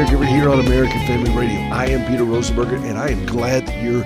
[0.00, 1.60] Caregiver here on American Family Radio.
[1.74, 4.02] I am Peter Rosenberger, and I am glad that you're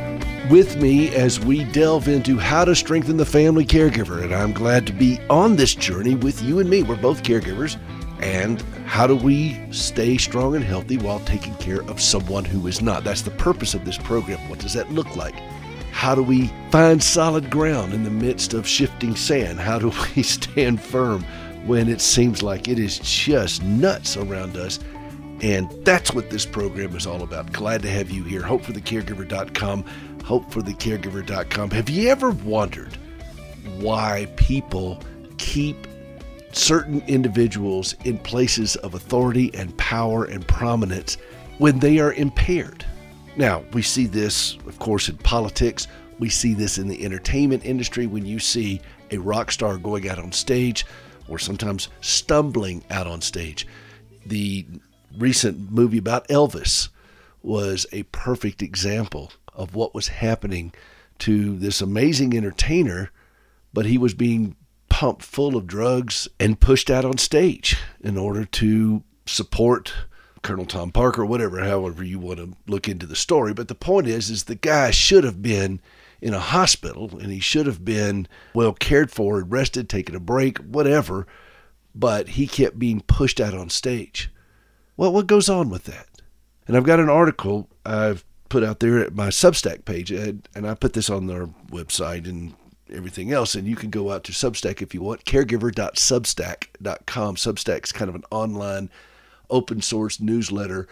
[0.51, 4.21] with me as we delve into how to strengthen the family caregiver.
[4.21, 6.83] And I'm glad to be on this journey with you and me.
[6.83, 7.79] We're both caregivers.
[8.21, 12.83] And how do we stay strong and healthy while taking care of someone who is
[12.83, 13.05] not?
[13.05, 14.49] That's the purpose of this program.
[14.49, 15.37] What does that look like?
[15.93, 19.61] How do we find solid ground in the midst of shifting sand?
[19.61, 21.23] How do we stand firm
[21.67, 24.81] when it seems like it is just nuts around us?
[25.45, 27.53] And that's what this program is all about.
[27.53, 28.41] Glad to have you here.
[28.41, 29.85] Hopeforthecaregiver.com
[30.25, 31.71] hopeforthecaregiver.com.
[31.71, 32.97] Have you ever wondered
[33.79, 35.01] why people
[35.37, 35.87] keep
[36.53, 41.17] certain individuals in places of authority and power and prominence
[41.59, 42.87] when they are impaired?
[43.37, 45.89] Now, we see this, of course, in politics.
[46.19, 50.19] We see this in the entertainment industry when you see a rock star going out
[50.19, 50.87] on stage
[51.29, 53.67] or sometimes stumbling out on stage.
[54.27, 54.67] The
[55.19, 56.89] recent movie about Elvis
[57.43, 60.73] was a perfect example of what was happening
[61.21, 63.11] to this amazing entertainer,
[63.73, 64.57] but he was being
[64.89, 69.93] pumped full of drugs and pushed out on stage in order to support
[70.43, 73.55] Colonel Tom Parker, whatever, however you want to look into the story.
[73.55, 75.81] But the point is, is the guy should have been
[76.21, 80.59] in a hospital and he should have been well cared for, rested, taken a break,
[80.59, 81.27] whatever.
[81.95, 84.31] But he kept being pushed out on stage.
[84.97, 86.09] Well, what goes on with that?
[86.67, 90.75] And I've got an article I've put out there at my Substack page, and I
[90.75, 92.55] put this on their website and
[92.93, 93.55] everything else.
[93.55, 97.37] And you can go out to Substack if you want, caregiver.substack.com.
[97.37, 98.91] Substack's kind of an online
[99.51, 100.89] open source newsletter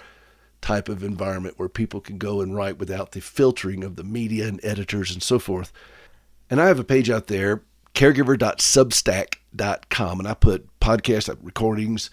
[0.60, 4.46] type of environment where people can go and write without the filtering of the media
[4.46, 5.72] and editors and so forth.
[6.50, 7.62] And I have a page out there,
[7.94, 12.10] caregiver.substack.com, and I put podcast recordings,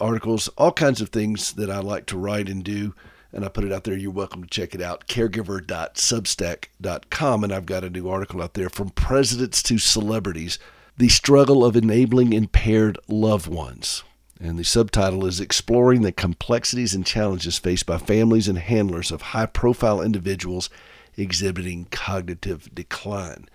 [0.00, 2.94] articles, all kinds of things that I like to write and do
[3.32, 3.96] and I put it out there.
[3.96, 5.06] You're welcome to check it out.
[5.06, 7.44] Caregiver.substack.com.
[7.44, 10.58] And I've got a new article out there from presidents to celebrities
[10.96, 14.02] the struggle of enabling impaired loved ones.
[14.40, 19.22] And the subtitle is Exploring the Complexities and Challenges Faced by Families and Handlers of
[19.22, 20.70] High Profile Individuals
[21.16, 23.48] Exhibiting Cognitive Decline.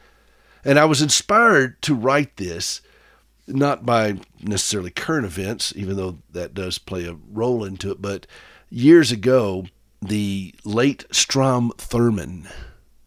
[0.64, 2.82] And I was inspired to write this
[3.48, 4.18] not by
[4.48, 8.28] necessarily current events, even though that does play a role into it, but
[8.70, 9.66] years ago,
[10.02, 12.52] the late Strom Thurmond,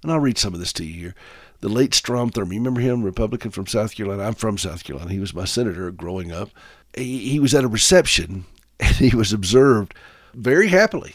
[0.03, 1.15] and I'll read some of this to you here.
[1.61, 4.23] The late Strom Thurmond, you remember him, Republican from South Carolina?
[4.23, 5.11] I'm from South Carolina.
[5.11, 6.51] He was my senator growing up.
[6.97, 8.45] He, he was at a reception
[8.81, 9.95] and he was observed
[10.35, 11.15] very happily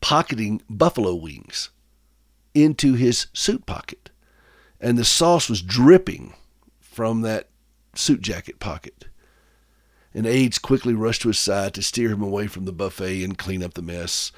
[0.00, 1.70] pocketing buffalo wings
[2.52, 4.10] into his suit pocket.
[4.80, 6.34] And the sauce was dripping
[6.80, 7.48] from that
[7.94, 9.06] suit jacket pocket
[10.14, 13.36] and aides quickly rushed to his side to steer him away from the buffet and
[13.36, 14.30] clean up the mess.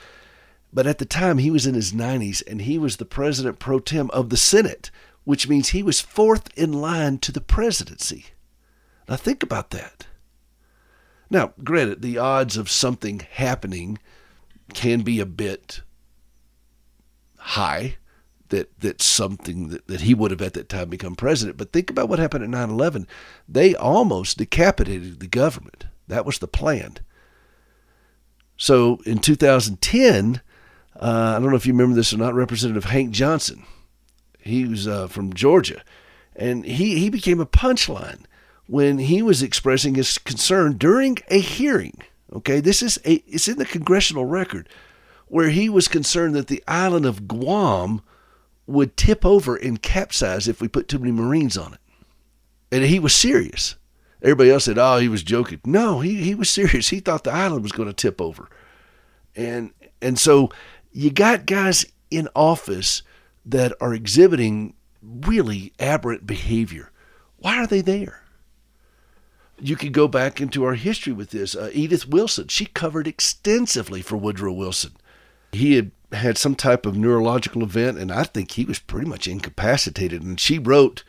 [0.72, 3.78] But at the time, he was in his 90s and he was the president pro
[3.78, 4.90] tem of the Senate,
[5.24, 8.26] which means he was fourth in line to the presidency.
[9.08, 10.06] Now, think about that.
[11.30, 13.98] Now, granted, the odds of something happening
[14.74, 15.82] can be a bit
[17.36, 17.96] high
[18.50, 21.56] that that's something that, that he would have at that time become president.
[21.56, 23.06] But think about what happened at 9 11.
[23.48, 25.86] They almost decapitated the government.
[26.08, 26.98] That was the plan.
[28.56, 30.40] So in 2010,
[30.98, 33.64] uh, I don't know if you remember this or not, Representative Hank Johnson,
[34.40, 35.82] he was uh, from Georgia,
[36.34, 38.24] and he, he became a punchline
[38.66, 41.98] when he was expressing his concern during a hearing.
[42.32, 44.68] Okay, this is a, it's in the congressional record
[45.26, 48.02] where he was concerned that the island of Guam
[48.66, 51.80] would tip over and capsize if we put too many Marines on it.
[52.72, 53.76] And he was serious.
[54.22, 55.60] Everybody else said, oh, he was joking.
[55.64, 56.88] No, he, he was serious.
[56.88, 58.48] He thought the island was going to tip over.
[59.36, 60.50] And and so
[60.92, 63.02] you got guys in office
[63.44, 66.90] that are exhibiting really aberrant behavior.
[67.36, 68.22] Why are they there?
[69.58, 71.54] You could go back into our history with this.
[71.54, 74.92] Uh, Edith Wilson, she covered extensively for Woodrow Wilson.
[75.52, 79.26] He had had some type of neurological event, and I think he was pretty much
[79.26, 80.22] incapacitated.
[80.22, 81.02] And she wrote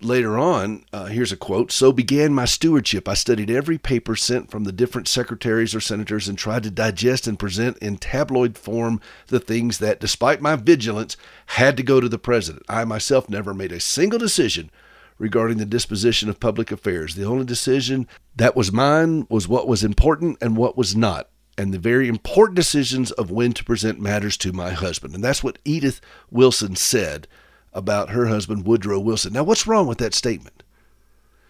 [0.00, 3.08] later on uh, here's a quote So began my stewardship.
[3.08, 7.26] I studied every paper sent from the different secretaries or senators and tried to digest
[7.26, 11.16] and present in tabloid form the things that, despite my vigilance,
[11.46, 12.64] had to go to the president.
[12.68, 14.70] I myself never made a single decision
[15.18, 17.14] regarding the disposition of public affairs.
[17.14, 21.28] The only decision that was mine was what was important and what was not
[21.58, 25.12] and the very important decisions of when to present matters to my husband.
[25.12, 26.00] And that's what Edith
[26.30, 27.26] Wilson said
[27.72, 29.32] about her husband, Woodrow Wilson.
[29.32, 30.62] Now, what's wrong with that statement?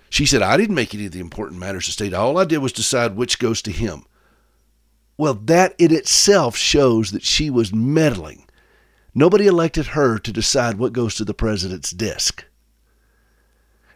[0.09, 2.15] She said, I didn't make any of the important matters to state.
[2.15, 4.07] All I did was decide which goes to him.
[5.19, 8.47] Well, that in itself shows that she was meddling.
[9.15, 12.47] Nobody elected her to decide what goes to the president's desk.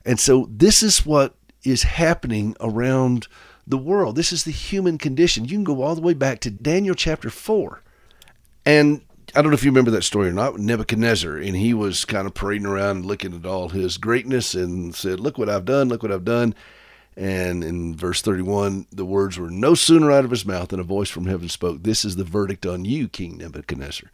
[0.05, 3.29] And so this is what is happening around
[3.67, 4.17] the world.
[4.17, 5.44] This is the human condition.
[5.44, 7.82] You can go all the way back to Daniel chapter 4.
[8.64, 9.03] And
[9.35, 12.26] I don't know if you remember that story or not, Nebuchadnezzar, and he was kind
[12.26, 16.03] of parading around looking at all his greatness and said, Look what I've done, look
[16.03, 16.55] what I've done.
[17.17, 20.85] And in verse 31, the words were no sooner out of his mouth than a
[20.85, 24.11] voice from heaven spoke, This is the verdict on you, King Nebuchadnezzar.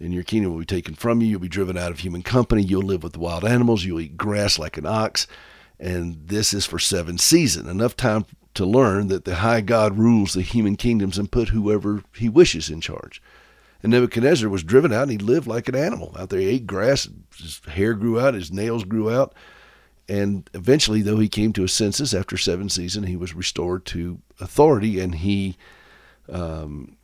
[0.00, 1.28] And your kingdom will be taken from you.
[1.28, 2.62] You'll be driven out of human company.
[2.62, 3.84] You'll live with wild animals.
[3.84, 5.26] You'll eat grass like an ox.
[5.78, 10.32] And this is for seven seasons, enough time to learn that the high God rules
[10.32, 13.20] the human kingdoms and put whoever he wishes in charge.
[13.82, 16.40] And Nebuchadnezzar was driven out and he lived like an animal out there.
[16.40, 19.34] He ate grass, his hair grew out, his nails grew out.
[20.08, 24.20] And eventually, though he came to his senses after seven seasons, he was restored to
[24.40, 25.56] authority and he
[26.30, 26.96] um,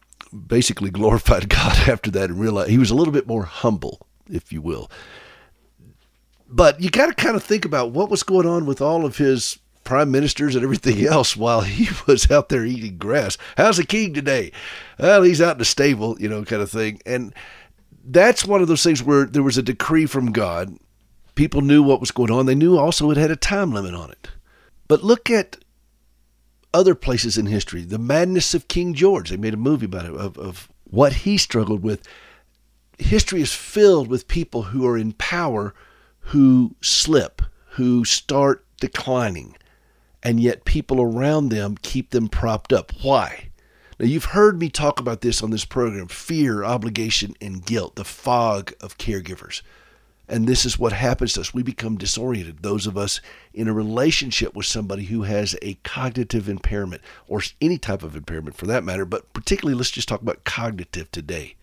[0.46, 4.52] basically glorified God after that and realized he was a little bit more humble, if
[4.52, 4.90] you will.
[6.48, 9.18] But you got to kind of think about what was going on with all of
[9.18, 13.38] his prime ministers and everything else while he was out there eating grass.
[13.56, 14.52] How's the king today?
[14.98, 17.00] Well, he's out in the stable, you know, kind of thing.
[17.06, 17.34] And
[18.04, 20.76] that's one of those things where there was a decree from God.
[21.34, 22.46] People knew what was going on.
[22.46, 24.30] They knew also it had a time limit on it.
[24.88, 25.56] But look at
[26.74, 27.82] other places in history.
[27.82, 29.30] The madness of King George.
[29.30, 32.06] They made a movie about it, of, of what he struggled with.
[32.98, 35.74] History is filled with people who are in power
[36.30, 39.56] who slip, who start declining
[40.22, 42.92] and yet people around them keep them propped up.
[43.02, 43.50] Why?
[43.98, 48.04] Now, you've heard me talk about this on this program fear, obligation, and guilt, the
[48.04, 49.62] fog of caregivers.
[50.26, 51.52] And this is what happens to us.
[51.52, 52.62] We become disoriented.
[52.62, 53.20] Those of us
[53.52, 58.56] in a relationship with somebody who has a cognitive impairment, or any type of impairment
[58.56, 61.56] for that matter, but particularly let's just talk about cognitive today.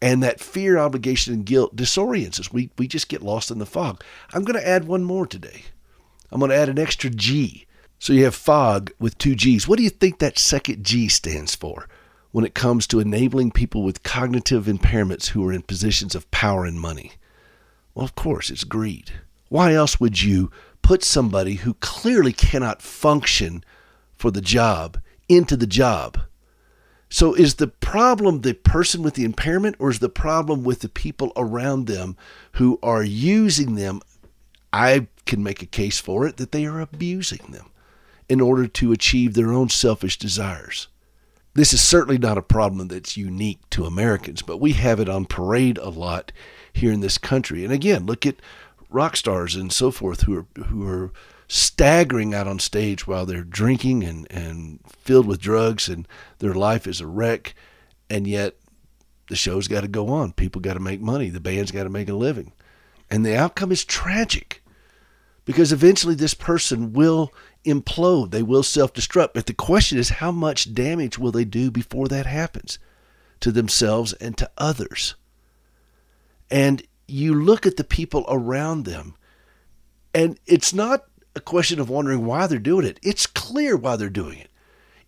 [0.00, 2.52] And that fear, obligation, and guilt disorients us.
[2.52, 4.04] We, we just get lost in the fog.
[4.32, 5.64] I'm going to add one more today.
[6.30, 7.66] I'm going to add an extra G.
[7.98, 9.66] So you have fog with two G's.
[9.66, 11.88] What do you think that second G stands for
[12.30, 16.64] when it comes to enabling people with cognitive impairments who are in positions of power
[16.64, 17.12] and money?
[17.94, 19.10] Well, of course, it's greed.
[19.48, 20.50] Why else would you
[20.82, 23.64] put somebody who clearly cannot function
[24.14, 26.18] for the job into the job?
[27.10, 30.90] So, is the problem the person with the impairment, or is the problem with the
[30.90, 32.16] people around them
[32.52, 34.02] who are using them?
[34.72, 37.70] I can make a case for it that they are abusing them
[38.28, 40.88] in order to achieve their own selfish desires.
[41.54, 45.24] This is certainly not a problem that's unique to Americans, but we have it on
[45.24, 46.32] parade a lot
[46.72, 47.64] here in this country.
[47.64, 48.36] And again, look at
[48.90, 51.12] rock stars and so forth who are who are
[51.46, 56.06] staggering out on stage while they're drinking and, and filled with drugs and
[56.40, 57.54] their life is a wreck
[58.10, 58.56] and yet
[59.28, 60.32] the show's got to go on.
[60.32, 61.28] People got to make money.
[61.30, 62.52] The band's got to make a living.
[63.10, 64.57] And the outcome is tragic
[65.48, 67.32] because eventually this person will
[67.64, 68.32] implode.
[68.32, 69.30] They will self destruct.
[69.32, 72.78] But the question is, how much damage will they do before that happens
[73.40, 75.14] to themselves and to others?
[76.50, 79.14] And you look at the people around them,
[80.12, 83.00] and it's not a question of wondering why they're doing it.
[83.02, 84.50] It's clear why they're doing it.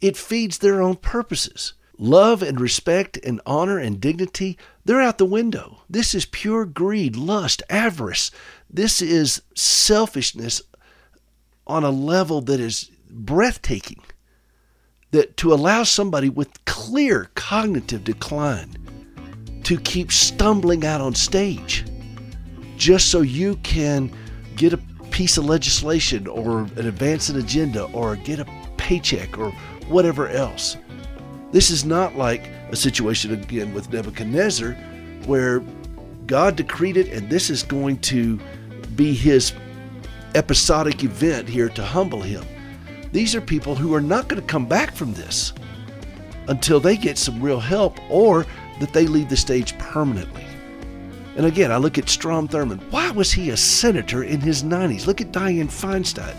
[0.00, 1.74] It feeds their own purposes.
[2.02, 5.82] Love and respect and honor and dignity, they're out the window.
[5.90, 8.30] This is pure greed, lust, avarice.
[8.70, 10.62] This is selfishness
[11.66, 14.02] on a level that is breathtaking.
[15.10, 21.84] That to allow somebody with clear cognitive decline to keep stumbling out on stage
[22.78, 24.10] just so you can
[24.56, 24.78] get a
[25.10, 28.46] piece of legislation or an advance an agenda or get a
[28.78, 29.50] paycheck or
[29.88, 30.78] whatever else.
[31.52, 34.72] This is not like a situation again with Nebuchadnezzar
[35.26, 35.60] where
[36.26, 38.38] God decreed it and this is going to
[38.94, 39.52] be his
[40.34, 42.44] episodic event here to humble him.
[43.12, 45.52] These are people who are not going to come back from this
[46.46, 48.46] until they get some real help or
[48.78, 50.44] that they leave the stage permanently.
[51.36, 52.82] And again, I look at Strom Thurmond.
[52.90, 55.06] Why was he a senator in his 90s?
[55.06, 56.34] Look at Dianne Feinstein.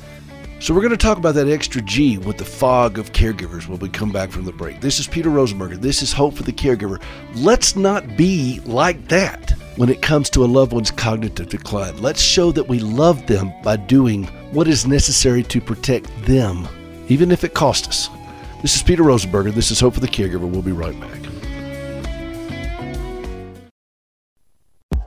[0.62, 3.80] So we're going to talk about that extra G with the fog of caregivers when
[3.80, 4.80] we come back from the break.
[4.80, 5.82] This is Peter Rosenberger.
[5.82, 7.02] This is Hope for the Caregiver.
[7.34, 12.00] Let's not be like that when it comes to a loved one's cognitive decline.
[12.00, 16.68] Let's show that we love them by doing what is necessary to protect them,
[17.08, 18.10] even if it costs us.
[18.62, 19.52] This is Peter Rosenberger.
[19.52, 20.48] This is Hope for the Caregiver.
[20.48, 21.21] We'll be right back.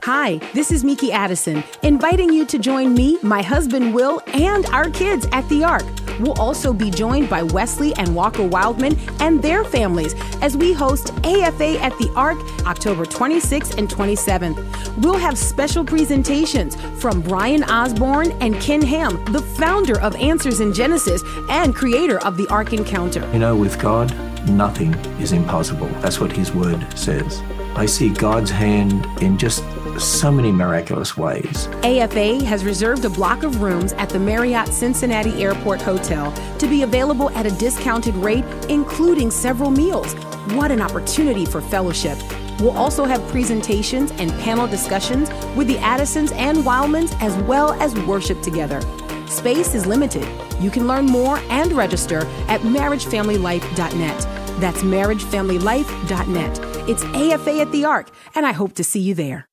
[0.05, 4.87] Hi, this is Miki Addison, inviting you to join me, my husband Will, and our
[4.91, 5.83] kids at the Ark
[6.19, 11.09] We'll also be joined by Wesley and Walker Wildmon and their families as we host
[11.25, 15.03] AFA at the Ark October 26th and 27th.
[15.03, 20.73] We'll have special presentations from Brian Osborne and Ken Ham, the founder of Answers in
[20.73, 23.29] Genesis and creator of the Ark Encounter.
[23.33, 24.15] You know, with God,
[24.49, 25.87] nothing is impossible.
[26.01, 27.41] That's what His Word says.
[27.75, 29.63] I see God's hand in just
[29.99, 31.67] so many miraculous ways.
[31.83, 36.83] AFA has reserved a block of rooms at the Marriott Cincinnati Airport Hotel to be
[36.83, 40.13] available at a discounted rate, including several meals.
[40.53, 42.17] What an opportunity for fellowship!
[42.59, 47.93] We'll also have presentations and panel discussions with the Addisons and Wildmons, as well as
[48.01, 48.81] worship together.
[49.27, 50.25] Space is limited.
[50.61, 54.21] You can learn more and register at marriagefamilylife.net.
[54.59, 56.59] That's marriagefamilylife.net.
[56.89, 59.47] It's AFA at the Ark, and I hope to see you there.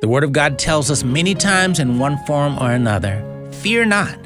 [0.00, 4.16] The Word of God tells us many times in one form or another fear not.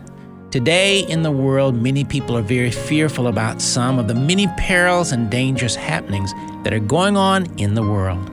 [0.51, 5.13] Today in the world, many people are very fearful about some of the many perils
[5.13, 8.31] and dangerous happenings that are going on in the world.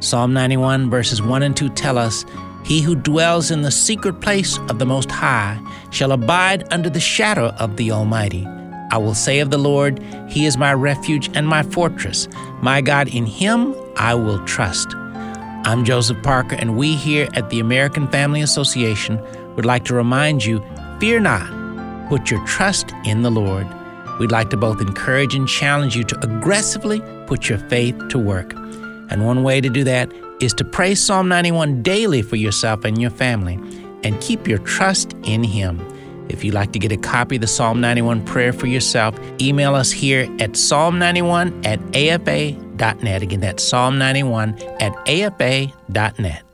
[0.00, 2.24] Psalm 91, verses 1 and 2 tell us,
[2.64, 7.00] He who dwells in the secret place of the Most High shall abide under the
[7.00, 8.46] shadow of the Almighty.
[8.90, 12.28] I will say of the Lord, He is my refuge and my fortress.
[12.62, 14.88] My God, in Him I will trust.
[15.68, 19.20] I'm Joseph Parker, and we here at the American Family Association
[19.54, 20.64] would like to remind you
[20.98, 23.66] fear not, put your trust in the Lord.
[24.18, 28.54] We'd like to both encourage and challenge you to aggressively put your faith to work.
[29.10, 30.10] And one way to do that
[30.40, 33.56] is to pray Psalm 91 daily for yourself and your family
[34.02, 35.86] and keep your trust in Him.
[36.28, 39.74] If you'd like to get a copy of the Psalm 91 prayer for yourself, email
[39.74, 43.22] us here at psalm91 at afa.net.
[43.22, 46.47] Again, that's Psalm 91 at afa.net.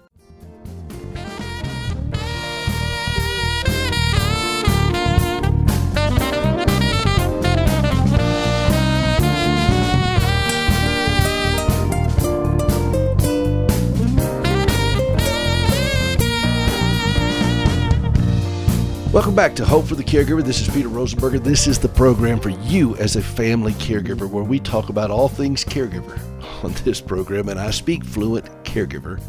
[19.15, 20.43] Welcome back to Hope for the Caregiver.
[20.43, 21.41] This is Peter Rosenberger.
[21.41, 25.29] This is the program for you as a family caregiver where we talk about all
[25.29, 26.19] things caregiver
[26.65, 29.23] on this program, and I speak fluent caregiver.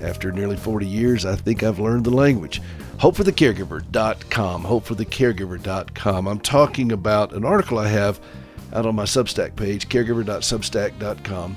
[0.00, 2.62] After nearly 40 years, I think I've learned the language.
[2.96, 4.62] HopeForTheCaregiver.com.
[4.64, 6.26] HopeForTheCaregiver.com.
[6.26, 8.18] I'm talking about an article I have
[8.72, 11.56] out on my Substack page, caregiver.substack.com,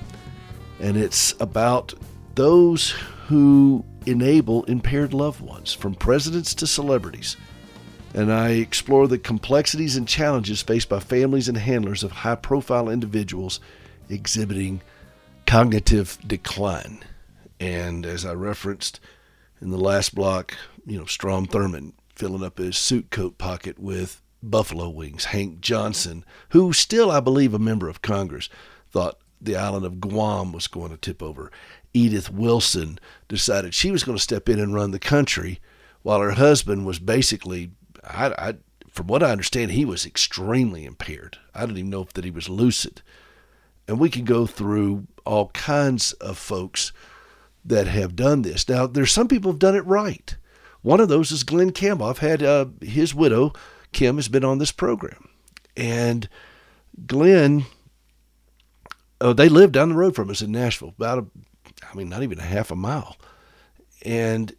[0.82, 1.94] and it's about
[2.36, 2.94] those
[3.28, 7.38] who enable impaired loved ones, from presidents to celebrities.
[8.14, 12.90] And I explore the complexities and challenges faced by families and handlers of high profile
[12.90, 13.60] individuals
[14.10, 14.82] exhibiting
[15.46, 17.04] cognitive decline.
[17.60, 19.00] And as I referenced
[19.62, 24.22] in the last block, you know, Strom Thurmond filling up his suit coat pocket with
[24.42, 25.26] buffalo wings.
[25.26, 28.50] Hank Johnson, who still, I believe, a member of Congress,
[28.90, 31.52] thought the island of Guam was going to tip over.
[31.94, 35.60] Edith Wilson decided she was going to step in and run the country,
[36.02, 37.72] while her husband was basically,
[38.04, 38.54] I, I,
[38.90, 41.38] from what I understand, he was extremely impaired.
[41.54, 43.02] I don't even know if that he was lucid.
[43.88, 46.92] And we can go through all kinds of folks
[47.64, 48.68] that have done this.
[48.68, 50.36] Now, there's some people have done it right.
[50.82, 52.08] One of those is Glen Campbell.
[52.08, 53.52] I've had uh, his widow,
[53.92, 55.28] Kim, has been on this program.
[55.76, 56.30] And
[57.06, 57.66] Glen,
[59.20, 61.26] oh, they live down the road from us in Nashville, about a
[61.84, 63.18] I mean, not even a half a mile.
[64.04, 64.56] And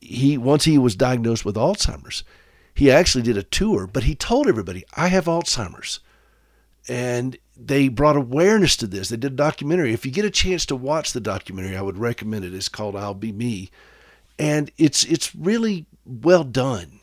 [0.00, 2.24] he once he was diagnosed with Alzheimer's,
[2.74, 6.00] he actually did a tour, but he told everybody, I have Alzheimer's.
[6.88, 9.08] And they brought awareness to this.
[9.08, 9.92] They did a documentary.
[9.92, 12.54] If you get a chance to watch the documentary, I would recommend it.
[12.54, 13.70] It's called I'll Be Me.
[14.38, 17.00] And it's it's really well done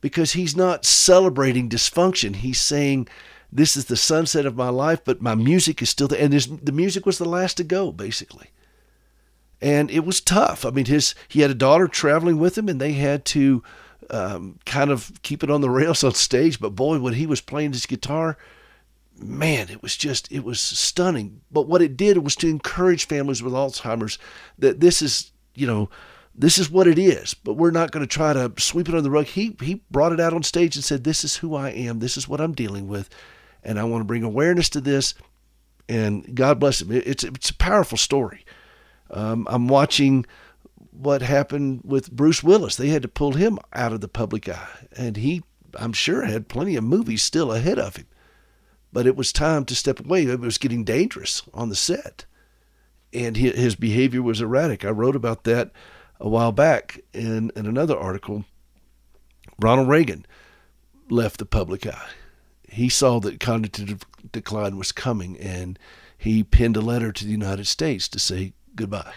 [0.00, 2.36] because he's not celebrating dysfunction.
[2.36, 3.08] He's saying
[3.50, 6.22] this is the sunset of my life, but my music is still there.
[6.22, 8.50] And the music was the last to go, basically
[9.60, 10.64] and it was tough.
[10.64, 13.62] I mean, his he had a daughter traveling with him, and they had to
[14.10, 16.60] um, kind of keep it on the rails on stage.
[16.60, 18.36] But boy, when he was playing his guitar,
[19.16, 21.40] man, it was just it was stunning.
[21.50, 24.18] But what it did was to encourage families with Alzheimer's
[24.58, 25.90] that this is you know
[26.34, 27.34] this is what it is.
[27.34, 29.26] But we're not going to try to sweep it under the rug.
[29.26, 31.98] He he brought it out on stage and said, "This is who I am.
[31.98, 33.10] This is what I'm dealing with,
[33.64, 35.14] and I want to bring awareness to this."
[35.90, 36.92] And God bless him.
[36.92, 38.44] It's it's a powerful story.
[39.10, 40.26] Um, I'm watching
[40.90, 42.76] what happened with Bruce Willis.
[42.76, 45.42] They had to pull him out of the public eye, and he,
[45.78, 48.06] I'm sure, had plenty of movies still ahead of him.
[48.92, 50.24] But it was time to step away.
[50.24, 52.24] It was getting dangerous on the set,
[53.12, 54.84] and his behavior was erratic.
[54.84, 55.70] I wrote about that
[56.20, 58.44] a while back in, in another article.
[59.60, 60.26] Ronald Reagan
[61.10, 62.08] left the public eye.
[62.68, 65.78] He saw that cognitive decline was coming and
[66.16, 69.14] he penned a letter to the United States to say goodbye.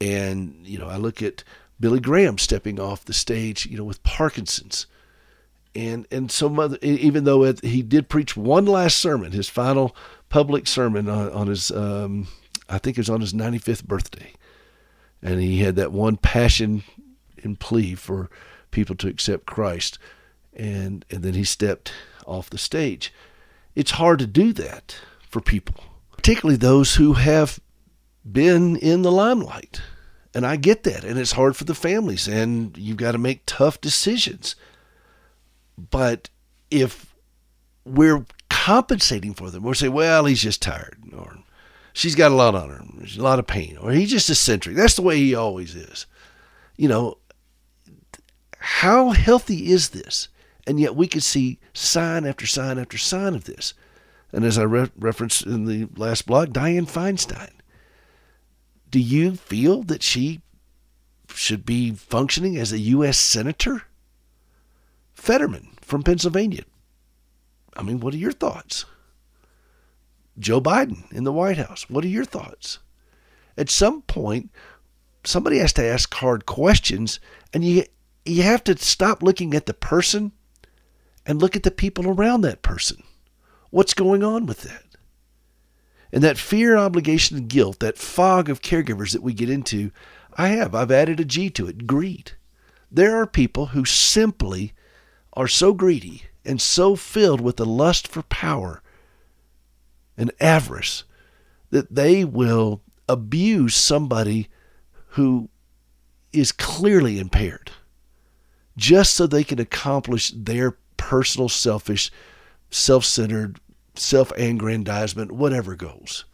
[0.00, 1.44] And, you know, I look at
[1.78, 4.86] Billy Graham stepping off the stage, you know, with Parkinson's.
[5.74, 9.96] And and so mother, even though it, he did preach one last sermon, his final
[10.28, 12.28] public sermon on, on his, um,
[12.68, 14.32] I think it was on his 95th birthday,
[15.22, 16.84] and he had that one passion
[17.42, 18.28] and plea for
[18.70, 19.98] people to accept Christ,
[20.52, 21.94] and and then he stepped
[22.26, 23.12] off the stage.
[23.74, 24.96] It's hard to do that
[25.30, 25.82] for people,
[26.14, 27.58] particularly those who have
[28.30, 29.80] been in the limelight.
[30.34, 31.04] And I get that.
[31.04, 34.56] And it's hard for the families, and you've got to make tough decisions.
[35.76, 36.30] But
[36.70, 37.14] if
[37.84, 41.38] we're compensating for them, we'll say, well, he's just tired, or
[41.92, 44.76] she's got a lot on her, there's a lot of pain, or he's just eccentric.
[44.76, 46.06] That's the way he always is.
[46.76, 47.18] You know,
[48.58, 50.28] how healthy is this?
[50.66, 53.74] And yet we could see sign after sign after sign of this.
[54.30, 57.50] And as I re- referenced in the last blog, Dianne Feinstein.
[58.92, 60.42] Do you feel that she
[61.34, 63.18] should be functioning as a U.S.
[63.18, 63.84] Senator?
[65.14, 66.64] Fetterman from Pennsylvania.
[67.74, 68.84] I mean, what are your thoughts?
[70.38, 71.88] Joe Biden in the White House.
[71.88, 72.80] What are your thoughts?
[73.56, 74.50] At some point,
[75.24, 77.18] somebody has to ask hard questions,
[77.54, 77.84] and you
[78.26, 80.32] you have to stop looking at the person
[81.24, 83.02] and look at the people around that person.
[83.70, 84.81] What's going on with that?
[86.12, 89.90] And that fear, obligation, and guilt, that fog of caregivers that we get into,
[90.34, 90.74] I have.
[90.74, 92.32] I've added a G to it greed.
[92.90, 94.74] There are people who simply
[95.32, 98.82] are so greedy and so filled with the lust for power
[100.16, 101.04] and avarice
[101.70, 104.48] that they will abuse somebody
[105.08, 105.48] who
[106.32, 107.70] is clearly impaired
[108.76, 112.10] just so they can accomplish their personal, selfish,
[112.70, 113.58] self centered
[113.94, 116.24] self aggrandizement, whatever goals.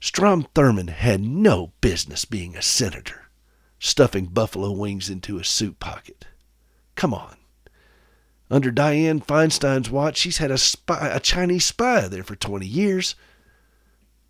[0.00, 3.30] Strom Thurmond had no business being a senator,
[3.78, 6.26] stuffing buffalo wings into his suit pocket.
[6.94, 7.36] Come on.
[8.50, 13.14] Under Dianne Feinstein's watch, she's had a spy, a Chinese spy there for 20 years,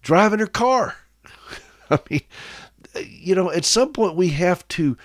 [0.02, 0.96] driving her car.
[1.90, 2.22] I mean,
[3.04, 4.96] you know, at some point we have to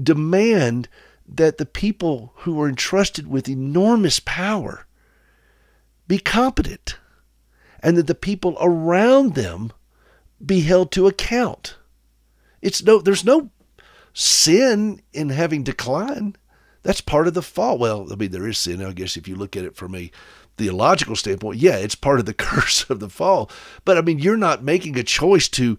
[0.00, 0.88] demand
[1.26, 4.86] that the people who are entrusted with enormous power
[6.10, 6.98] be competent
[7.84, 9.72] and that the people around them
[10.44, 11.76] be held to account.
[12.60, 13.50] It's no there's no
[14.12, 16.34] sin in having decline.
[16.82, 17.78] That's part of the fall.
[17.78, 20.10] Well, I mean there is sin, I guess if you look at it from a
[20.56, 21.60] theological standpoint.
[21.60, 23.48] Yeah, it's part of the curse of the fall.
[23.84, 25.78] But I mean you're not making a choice to,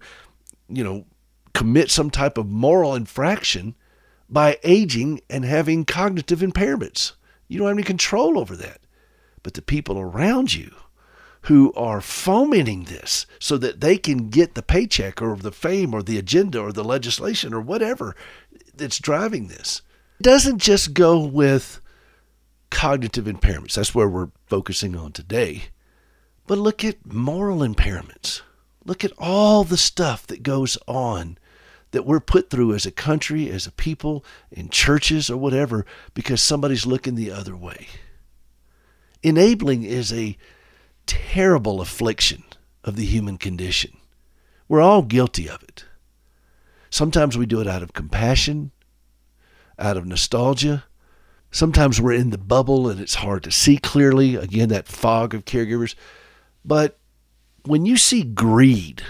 [0.66, 1.04] you know,
[1.52, 3.74] commit some type of moral infraction
[4.30, 7.12] by aging and having cognitive impairments.
[7.48, 8.81] You don't have any control over that
[9.42, 10.72] but the people around you
[11.42, 16.02] who are fomenting this so that they can get the paycheck or the fame or
[16.02, 18.14] the agenda or the legislation or whatever
[18.74, 19.82] that's driving this.
[20.20, 21.80] It doesn't just go with
[22.70, 23.74] cognitive impairments.
[23.74, 25.64] That's where we're focusing on today.
[26.46, 28.42] But look at moral impairments.
[28.84, 31.38] Look at all the stuff that goes on
[31.92, 36.42] that we're put through as a country, as a people, in churches or whatever, because
[36.42, 37.86] somebody's looking the other way.
[39.22, 40.36] Enabling is a
[41.06, 42.42] terrible affliction
[42.84, 43.96] of the human condition.
[44.68, 45.84] We're all guilty of it.
[46.90, 48.72] Sometimes we do it out of compassion,
[49.78, 50.84] out of nostalgia.
[51.50, 54.36] Sometimes we're in the bubble and it's hard to see clearly.
[54.36, 55.94] Again, that fog of caregivers.
[56.64, 56.98] But
[57.64, 59.02] when you see greed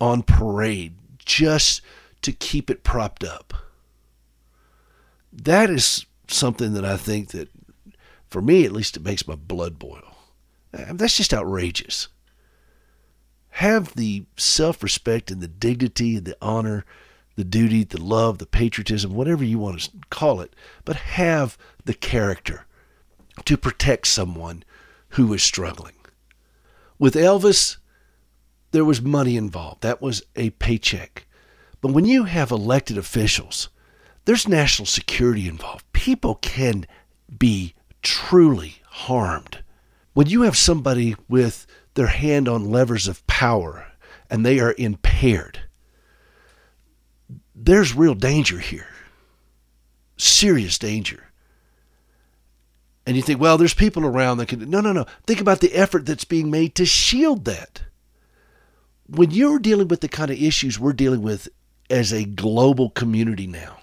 [0.00, 0.94] on parade
[1.24, 1.80] just
[2.22, 3.54] to keep it propped up,
[5.32, 7.48] that is something that I think that
[8.28, 10.16] for me at least, it makes my blood boil.
[10.72, 12.08] Uh, that's just outrageous.
[13.50, 16.84] Have the self respect and the dignity and the honor,
[17.36, 21.94] the duty, the love, the patriotism, whatever you want to call it, but have the
[21.94, 22.66] character
[23.44, 24.62] to protect someone
[25.10, 25.94] who is struggling.
[26.98, 27.78] With Elvis,
[28.72, 29.82] there was money involved.
[29.82, 31.26] That was a paycheck.
[31.80, 33.68] But when you have elected officials,
[34.24, 35.90] there's national security involved.
[35.92, 36.86] People can
[37.38, 39.62] be truly harmed.
[40.14, 43.86] When you have somebody with their hand on levers of power
[44.30, 45.60] and they are impaired,
[47.54, 48.88] there's real danger here.
[50.16, 51.24] Serious danger.
[53.06, 54.68] And you think, well, there's people around that can.
[54.68, 55.06] No, no, no.
[55.26, 57.82] Think about the effort that's being made to shield that.
[59.06, 61.48] When you're dealing with the kind of issues we're dealing with
[61.88, 63.77] as a global community now,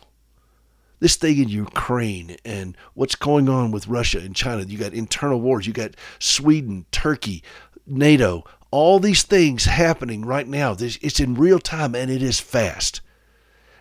[1.05, 4.63] this thing in Ukraine and what's going on with Russia and China.
[4.63, 5.67] You got internal wars.
[5.67, 7.43] You got Sweden, Turkey,
[7.85, 10.75] NATO, all these things happening right now.
[10.79, 13.01] It's in real time and it is fast.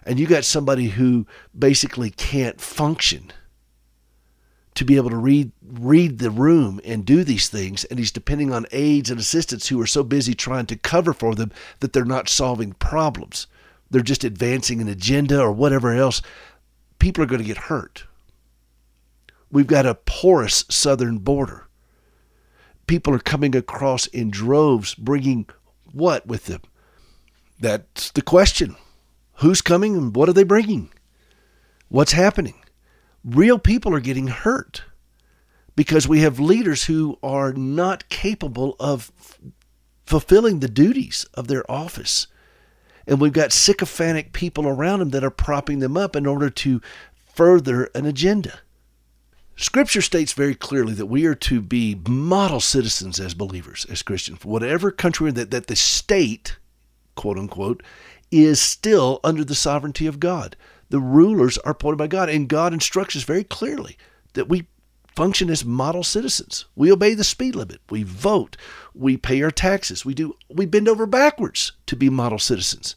[0.05, 1.27] And you got somebody who
[1.59, 3.33] basically can't function
[4.75, 8.53] to be able to read read the room and do these things and he's depending
[8.53, 12.05] on aides and assistants who are so busy trying to cover for them that they're
[12.05, 13.47] not solving problems
[13.89, 16.21] they're just advancing an agenda or whatever else
[17.05, 18.07] people are going to get hurt.
[19.51, 21.69] We've got a porous southern border.
[22.87, 25.45] People are coming across in droves bringing
[25.93, 26.63] what with them?
[27.61, 28.77] That's the question.
[29.41, 30.93] Who's coming and what are they bringing?
[31.89, 32.63] What's happening?
[33.23, 34.85] Real people are getting hurt
[35.77, 39.13] because we have leaders who are not capable of
[40.07, 42.29] fulfilling the duties of their office.
[43.07, 46.81] And we've got sycophantic people around them that are propping them up in order to
[47.27, 48.61] further an agenda.
[49.57, 54.45] Scripture states very clearly that we are to be model citizens as believers, as Christians,
[54.45, 56.57] whatever country that, that the state,
[57.15, 57.83] quote unquote,
[58.31, 60.57] is still under the sovereignty of God
[60.95, 62.29] the rulers are appointed by God.
[62.29, 63.97] And God instructs us very clearly
[64.35, 64.69] that we
[65.15, 66.67] function as model citizens.
[66.75, 67.81] We obey the speed limit.
[67.91, 68.57] We vote.
[68.95, 70.05] We pay our taxes.
[70.05, 72.97] We do we bend over backwards to be model citizens.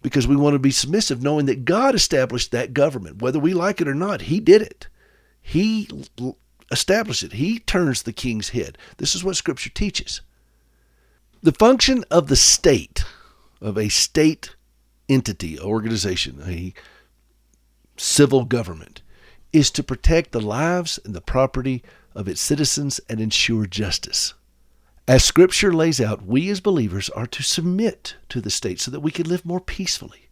[0.00, 3.20] Because we want to be submissive knowing that God established that government.
[3.20, 4.86] Whether we like it or not, he did it.
[5.40, 5.88] He
[6.70, 7.32] established it.
[7.32, 8.78] He turns the king's head.
[8.98, 10.20] This is what scripture teaches.
[11.42, 13.04] The function of the state,
[13.60, 14.54] of a state
[15.08, 16.74] entity, organization, a
[17.96, 19.02] civil government
[19.52, 21.82] is to protect the lives and the property
[22.14, 24.34] of its citizens and ensure justice.
[25.06, 29.00] As Scripture lays out, we as believers are to submit to the state so that
[29.00, 30.28] we can live more peacefully.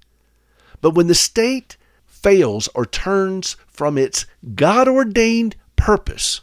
[0.83, 6.43] But when the state fails or turns from its God ordained purpose,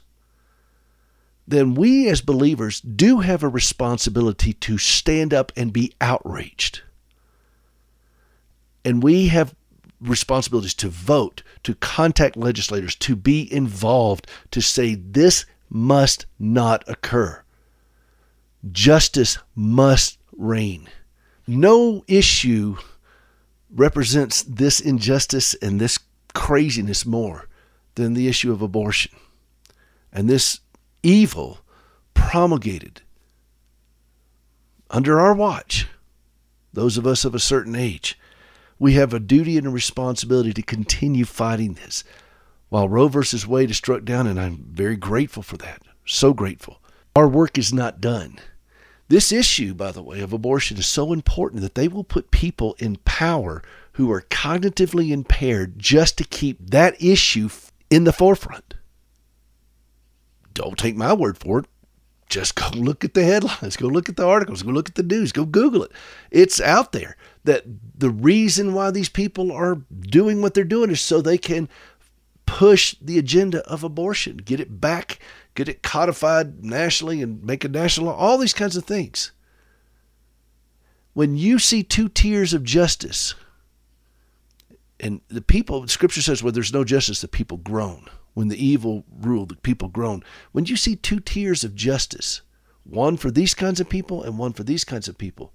[1.48, 6.82] then we as believers do have a responsibility to stand up and be outraged.
[8.86, 9.54] And we have
[10.04, 17.42] responsibilities to vote, to contact legislators, to be involved, to say this must not occur.
[18.72, 20.90] Justice must reign.
[21.48, 22.78] No issue
[23.74, 26.00] represents this injustice and this
[26.34, 27.48] craziness more
[27.96, 29.12] than the issue of abortion.
[30.12, 30.60] And this
[31.02, 31.60] evil
[32.14, 33.02] promulgated
[34.90, 35.88] under our watch,
[36.72, 38.18] those of us of a certain age,
[38.80, 42.04] we have a duty and a responsibility to continue fighting this.
[42.70, 46.82] While Roe versus Wade is struck down, and I'm very grateful for that, so grateful,
[47.16, 48.40] our work is not done.
[49.10, 52.76] This issue, by the way, of abortion is so important that they will put people
[52.80, 53.62] in power
[53.94, 57.50] who are cognitively impaired just to keep that issue
[57.92, 58.74] in the forefront.
[60.54, 61.66] Don't take my word for it.
[62.28, 65.04] Just go look at the headlines, go look at the articles, go look at the
[65.04, 65.92] news, go Google it.
[66.32, 67.64] It's out there that
[67.98, 71.68] the reason why these people are doing what they're doing is so they can
[72.46, 75.20] push the agenda of abortion, get it back,
[75.56, 79.32] get it codified nationally and make a national law, all these kinds of things.
[81.14, 83.36] When you see two tiers of justice,
[85.00, 88.08] and the people, scripture says, where there's no justice, the people groan.
[88.34, 90.24] When the evil rule, the people groan.
[90.54, 92.42] When you see two tiers of justice,
[92.84, 95.54] one for these kinds of people and one for these kinds of people,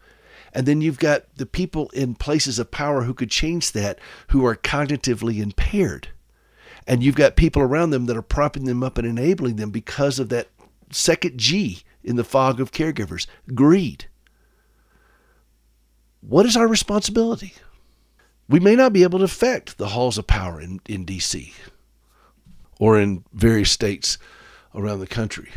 [0.52, 4.44] and then you've got the people in places of power who could change that who
[4.46, 6.08] are cognitively impaired.
[6.86, 10.18] And you've got people around them that are propping them up and enabling them because
[10.18, 10.48] of that
[10.90, 14.06] second G in the fog of caregivers greed.
[16.20, 17.54] What is our responsibility?
[18.48, 21.52] We may not be able to affect the halls of power in, in D.C.
[22.80, 24.16] or in various states
[24.74, 25.50] around the country,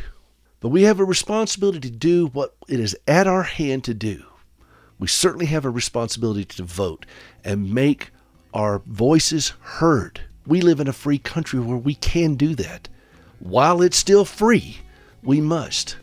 [0.59, 4.25] but we have a responsibility to do what it is at our hand to do
[5.01, 7.07] we certainly have a responsibility to vote
[7.43, 8.11] and make
[8.53, 10.21] our voices heard.
[10.45, 12.87] We live in a free country where we can do that.
[13.39, 14.77] While it's still free,
[15.23, 15.97] we must.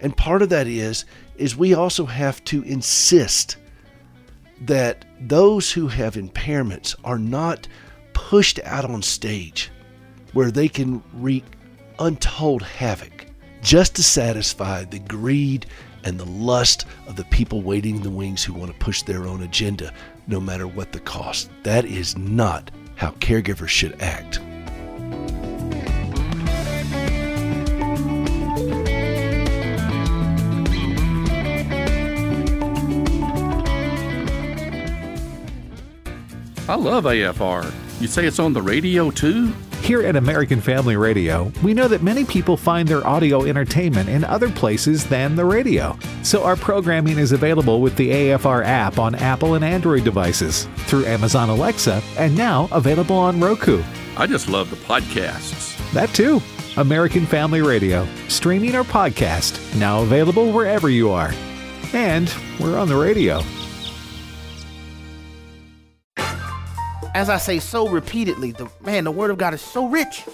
[0.00, 1.04] And part of that is
[1.36, 3.58] is we also have to insist
[4.62, 7.68] that those who have impairments are not
[8.14, 9.70] pushed out on stage
[10.32, 11.44] where they can wreak
[11.98, 13.26] untold havoc
[13.60, 15.66] just to satisfy the greed
[16.08, 19.26] and the lust of the people waiting in the wings who want to push their
[19.26, 19.92] own agenda,
[20.26, 21.50] no matter what the cost.
[21.64, 24.40] That is not how caregivers should act.
[36.70, 37.87] I love AFR.
[38.00, 39.52] You say it's on the radio too?
[39.80, 44.22] Here at American Family Radio, we know that many people find their audio entertainment in
[44.22, 45.98] other places than the radio.
[46.22, 51.06] So our programming is available with the AFR app on Apple and Android devices, through
[51.06, 53.82] Amazon Alexa, and now available on Roku.
[54.16, 55.76] I just love the podcasts.
[55.92, 56.40] That too.
[56.76, 61.32] American Family Radio, streaming or podcast, now available wherever you are.
[61.92, 63.42] And we're on the radio.
[67.18, 70.24] As I say so repeatedly, the man, the word of God is so rich.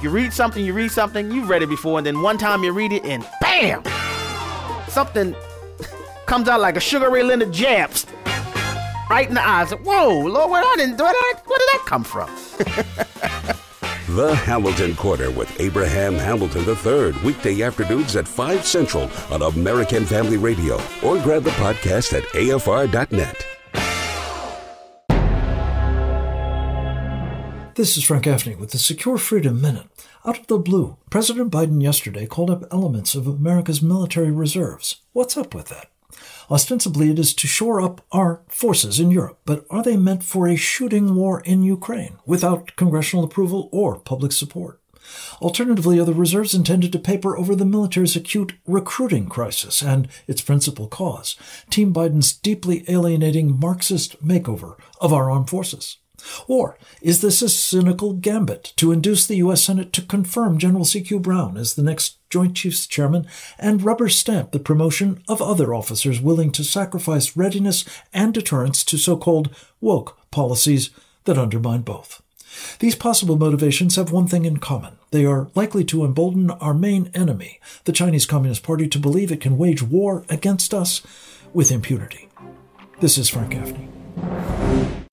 [0.00, 2.70] You read something, you read something, you've read it before, and then one time you
[2.70, 3.82] read it, and bam!
[4.86, 5.34] Something
[6.26, 8.06] comes out like a Sugar Ray Leonard jabs
[9.10, 9.72] right in the eyes.
[9.72, 12.30] Whoa, Lord, where, I didn't, where, did, I, where did that come from?
[14.14, 20.36] the Hamilton Corner with Abraham Hamilton III, weekday afternoons at 5 Central on American Family
[20.36, 23.53] Radio, or grab the podcast at afr.net.
[27.76, 29.88] This is Frank Gaffney with the Secure Freedom Minute.
[30.24, 35.00] Out of the blue, President Biden yesterday called up elements of America's military reserves.
[35.12, 35.90] What's up with that?
[36.48, 40.46] Ostensibly, it is to shore up our forces in Europe, but are they meant for
[40.46, 44.80] a shooting war in Ukraine without congressional approval or public support?
[45.42, 50.40] Alternatively, are the reserves intended to paper over the military's acute recruiting crisis and its
[50.40, 51.34] principal cause,
[51.70, 55.96] Team Biden's deeply alienating Marxist makeover of our armed forces?
[56.46, 59.62] Or is this a cynical gambit to induce the U.S.
[59.62, 61.20] Senate to confirm General C.Q.
[61.20, 63.26] Brown as the next Joint Chiefs Chairman
[63.58, 68.98] and rubber stamp the promotion of other officers willing to sacrifice readiness and deterrence to
[68.98, 70.90] so called woke policies
[71.24, 72.22] that undermine both?
[72.78, 74.96] These possible motivations have one thing in common.
[75.10, 79.40] They are likely to embolden our main enemy, the Chinese Communist Party, to believe it
[79.40, 81.02] can wage war against us
[81.52, 82.28] with impunity.
[83.00, 85.03] This is Frank Gaffney.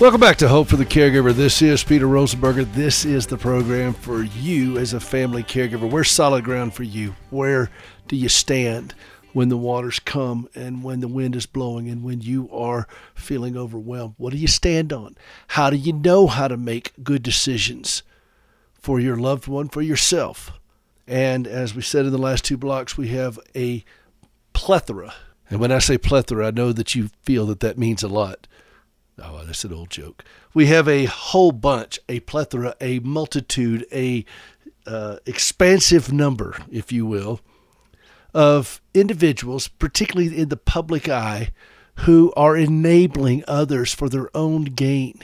[0.00, 1.32] Welcome back to Hope for the Caregiver.
[1.32, 2.72] This is Peter Rosenberger.
[2.72, 5.90] This is the program for you as a family caregiver.
[5.90, 7.16] Where's solid ground for you?
[7.30, 7.68] Where
[8.06, 8.94] do you stand
[9.32, 13.56] when the waters come and when the wind is blowing and when you are feeling
[13.56, 14.14] overwhelmed?
[14.18, 15.16] What do you stand on?
[15.48, 18.04] How do you know how to make good decisions
[18.74, 20.52] for your loved one, for yourself?
[21.08, 23.84] And as we said in the last two blocks, we have a
[24.52, 25.14] plethora.
[25.50, 28.46] And when I say plethora, I know that you feel that that means a lot
[29.22, 30.24] Oh, that's an old joke.
[30.54, 34.24] We have a whole bunch, a plethora, a multitude, a
[34.86, 37.40] uh, expansive number, if you will,
[38.32, 41.50] of individuals, particularly in the public eye,
[42.02, 45.20] who are enabling others for their own gain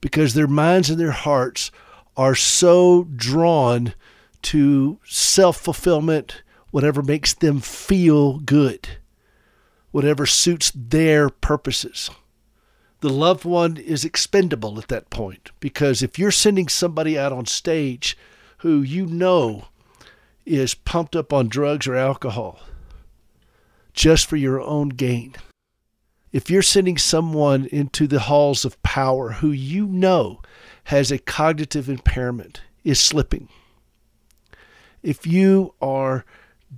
[0.00, 1.70] because their minds and their hearts
[2.16, 3.94] are so drawn
[4.42, 8.88] to self fulfillment, whatever makes them feel good,
[9.92, 12.10] whatever suits their purposes
[13.00, 15.50] the loved one is expendable at that point.
[15.60, 18.16] Because if you're sending somebody out on stage
[18.58, 19.66] who you know
[20.46, 22.60] is pumped up on drugs or alcohol
[23.92, 25.34] just for your own gain,
[26.32, 30.40] if you're sending someone into the halls of power who you know
[30.84, 33.48] has a cognitive impairment, is slipping,
[35.02, 36.24] if you are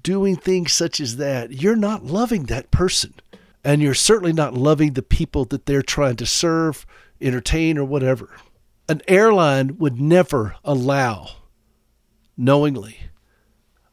[0.02, 3.14] doing things such as that, you're not loving that person
[3.64, 6.84] and you're certainly not loving the people that they're trying to serve,
[7.20, 8.30] entertain, or whatever.
[8.88, 11.28] An airline would never allow,
[12.36, 12.98] knowingly,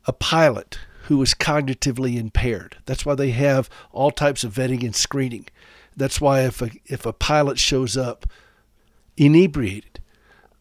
[0.05, 2.77] a pilot who is cognitively impaired.
[2.85, 5.47] That's why they have all types of vetting and screening.
[5.95, 8.25] That's why if a, if a pilot shows up
[9.17, 9.99] inebriated,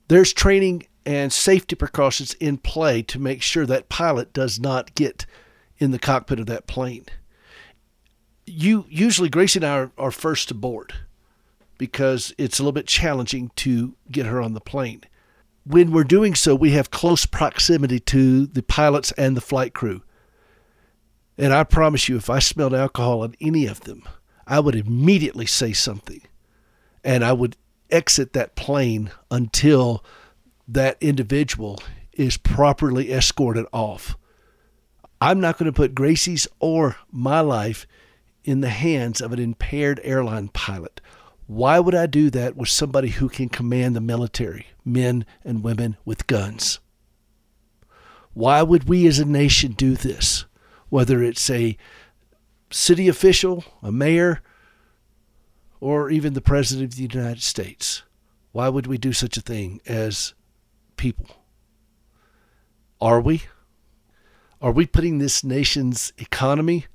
[0.09, 5.25] there's training and safety precautions in play to make sure that pilot does not get
[5.79, 7.07] in the cockpit of that plane
[8.49, 10.95] you usually Gracie and I are, are first to board
[11.79, 15.03] because it's a little bit challenging to get her on the plane.
[15.65, 20.03] When we're doing so, we have close proximity to the pilots and the flight crew.
[21.37, 24.03] And I promise you, if I smelled alcohol on any of them,
[24.47, 26.23] I would immediately say something.
[27.05, 27.57] And I would
[27.91, 30.05] exit that plane until
[30.67, 31.79] that individual
[32.13, 34.17] is properly escorted off.
[35.21, 37.87] I'm not going to put Gracie's or my life
[38.49, 41.03] in the hands of an impaired airline pilot.
[41.47, 45.99] Why would I do that with somebody who can command the military, men and women
[46.07, 46.79] with guns?
[48.33, 50.47] Why would we as a nation do this?
[50.89, 51.77] Whether it's a
[52.71, 54.41] city official, a mayor,
[55.79, 58.03] or even the President of the United States.
[58.53, 60.33] Why would we do such a thing as
[60.97, 61.27] people?
[62.99, 63.43] Are we?
[64.63, 66.87] Are we putting this nation's economy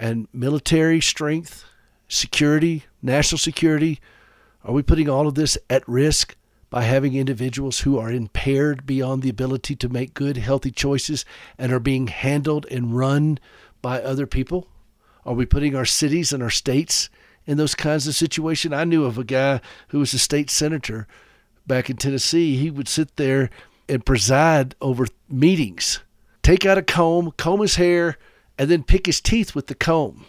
[0.00, 1.64] and military strength,
[2.08, 4.00] security, national security,
[4.64, 6.36] are we putting all of this at risk
[6.70, 11.24] by having individuals who are impaired beyond the ability to make good, healthy choices
[11.58, 13.38] and are being handled and run
[13.82, 14.68] by other people?
[15.26, 17.10] Are we putting our cities and our states
[17.46, 18.72] in those kinds of situations?
[18.72, 21.06] I knew of a guy who was a state senator
[21.66, 22.56] back in Tennessee.
[22.56, 23.50] He would sit there
[23.88, 26.00] and preside over meetings,
[26.42, 28.16] take out a comb, comb his hair,
[28.60, 30.26] and then pick his teeth with the comb.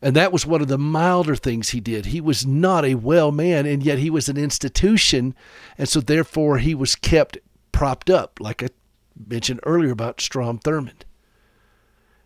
[0.00, 2.06] And that was one of the milder things he did.
[2.06, 5.34] He was not a well man, and yet he was an institution.
[5.76, 7.36] And so, therefore, he was kept
[7.72, 8.68] propped up, like I
[9.28, 11.02] mentioned earlier about Strom Thurmond.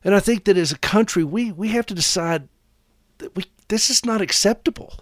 [0.05, 2.47] And I think that as a country, we, we have to decide
[3.17, 5.01] that we, this is not acceptable.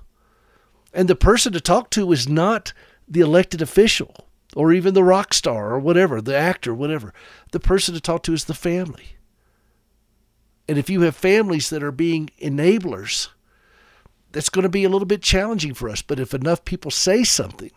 [0.92, 2.72] And the person to talk to is not
[3.08, 7.12] the elected official or even the rock star or whatever, the actor, whatever.
[7.50, 9.15] The person to talk to is the family.
[10.68, 13.28] And if you have families that are being enablers,
[14.32, 16.02] that's going to be a little bit challenging for us.
[16.02, 17.70] But if enough people say something,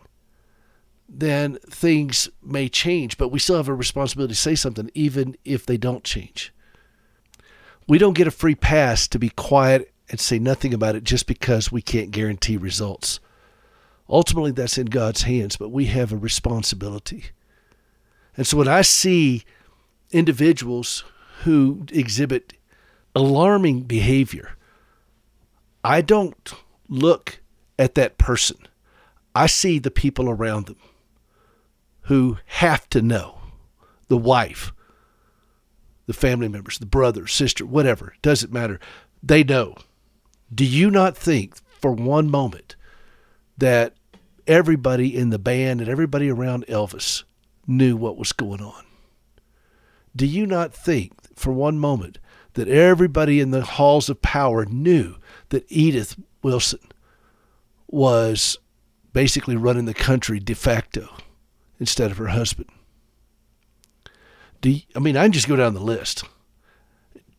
[1.08, 3.16] then things may change.
[3.16, 6.52] But we still have a responsibility to say something, even if they don't change.
[7.86, 11.26] We don't get a free pass to be quiet and say nothing about it just
[11.26, 13.20] because we can't guarantee results.
[14.08, 17.26] Ultimately, that's in God's hands, but we have a responsibility.
[18.36, 19.44] And so when I see
[20.10, 21.04] individuals
[21.44, 22.54] who exhibit
[23.14, 24.56] alarming behavior,
[25.82, 26.52] I don't
[26.88, 27.40] look
[27.78, 28.58] at that person.
[29.34, 30.76] I see the people around them
[32.02, 33.38] who have to know
[34.08, 34.72] the wife,
[36.06, 38.80] the family members, the brother, sister, whatever, doesn't matter.
[39.22, 39.76] They know.
[40.52, 42.74] Do you not think for one moment
[43.56, 43.94] that
[44.46, 47.22] everybody in the band and everybody around Elvis
[47.66, 48.84] knew what was going on?
[50.16, 52.18] Do you not think for one moment
[52.54, 55.16] that everybody in the halls of power knew
[55.50, 56.80] that Edith Wilson
[57.86, 58.58] was
[59.12, 61.08] basically running the country de facto
[61.78, 62.68] instead of her husband.
[64.62, 66.24] You, I mean, I can just go down the list.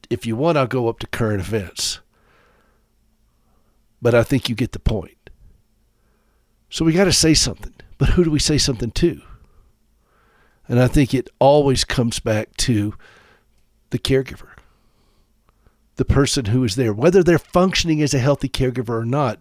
[0.10, 2.00] If you want, I'll go up to current events.
[4.02, 5.30] But I think you get the point.
[6.70, 7.74] So we got to say something.
[7.98, 9.22] But who do we say something to?
[10.68, 12.96] And I think it always comes back to
[13.92, 14.51] the caregiver
[15.96, 16.94] the person who is there.
[16.94, 19.40] Whether they're functioning as a healthy caregiver or not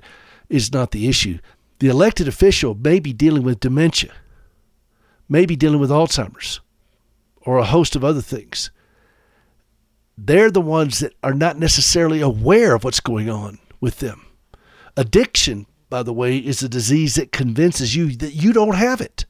[0.49, 1.39] is not the issue.
[1.79, 4.13] The elected official may be dealing with dementia,
[5.29, 6.61] may be dealing with Alzheimer's,
[7.43, 8.71] or a host of other things.
[10.19, 14.27] They're the ones that are not necessarily aware of what's going on with them.
[14.97, 19.25] Addiction, by the way, is a disease that convinces you that you don't have it.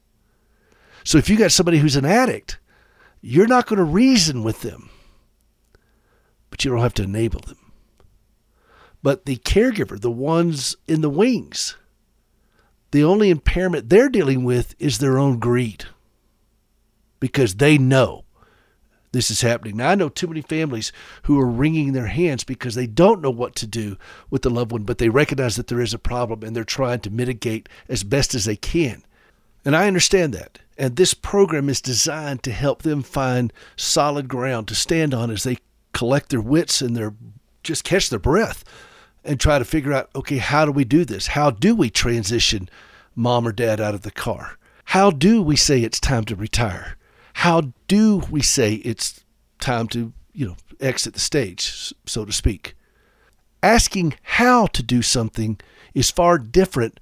[1.05, 2.59] So if you got somebody who's an addict,
[3.21, 4.91] you're not going to reason with them
[6.51, 7.73] but you don't have to enable them.
[9.03, 11.77] But the caregiver, the ones in the wings,
[12.91, 15.87] the only impairment they're dealing with is their own greed
[17.19, 18.25] because they know
[19.13, 19.77] this is happening.
[19.77, 20.93] Now, I know too many families
[21.25, 23.97] who are wringing their hands because they don't know what to do
[24.29, 27.01] with the loved one, but they recognize that there is a problem and they're trying
[27.01, 29.03] to mitigate as best as they can.
[29.65, 30.61] And I understand that.
[30.79, 35.43] And this program is designed to help them find solid ground to stand on as
[35.43, 35.59] they
[35.93, 37.15] collect their wits and their
[37.63, 38.65] just catch their breath
[39.25, 41.29] and try to figure out okay how do we do this?
[41.29, 42.69] How do we transition
[43.15, 44.59] mom or dad out of the car?
[44.87, 46.97] How do we say it's time to retire?
[47.35, 49.25] How do we say it's
[49.61, 52.75] time to you know exit the stage so to speak?
[53.63, 55.61] Asking how to do something
[55.95, 56.99] is far different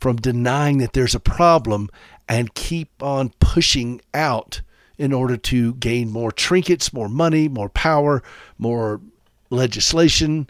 [0.00, 1.90] from denying that there's a problem
[2.28, 4.62] and keep on pushing out
[5.00, 8.22] in order to gain more trinkets, more money, more power,
[8.58, 9.00] more
[9.48, 10.46] legislation,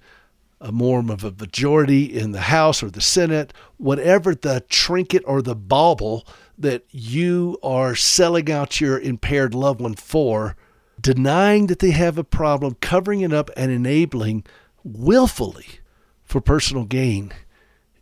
[0.60, 5.40] a more of a majority in the House or the Senate, whatever the trinket or
[5.40, 6.26] the bauble
[6.58, 10.56] that you are selling out your impaired loved one for,
[11.00, 14.44] denying that they have a problem, covering it up, and enabling
[14.82, 15.78] willfully
[16.24, 17.32] for personal gain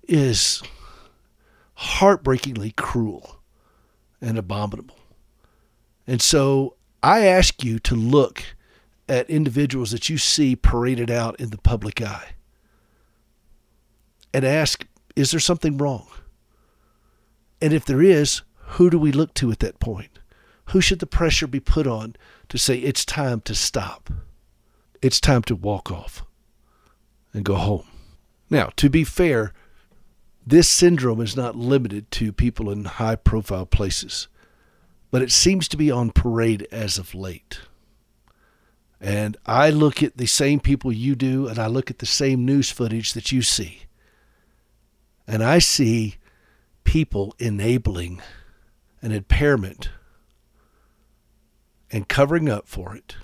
[0.08, 0.62] is
[1.74, 3.36] heartbreakingly cruel
[4.22, 4.97] and abominable.
[6.08, 8.42] And so I ask you to look
[9.08, 12.30] at individuals that you see paraded out in the public eye
[14.34, 16.08] and ask, is there something wrong?
[17.60, 20.18] And if there is, who do we look to at that point?
[20.66, 22.16] Who should the pressure be put on
[22.48, 24.10] to say it's time to stop?
[25.02, 26.24] It's time to walk off.
[27.32, 27.86] and go home.
[28.50, 29.52] Now, to be fair,
[30.46, 34.28] this syndrome is not limited to people in high profile places,
[35.10, 37.60] but it seems to be on parade as of late.
[39.00, 42.44] And I look at the same people you do, and I look at the same
[42.44, 43.82] news footage that you see.
[45.26, 46.16] And I see
[46.84, 48.20] people enabling
[49.02, 49.90] an impairment
[51.90, 53.16] and covering up for it,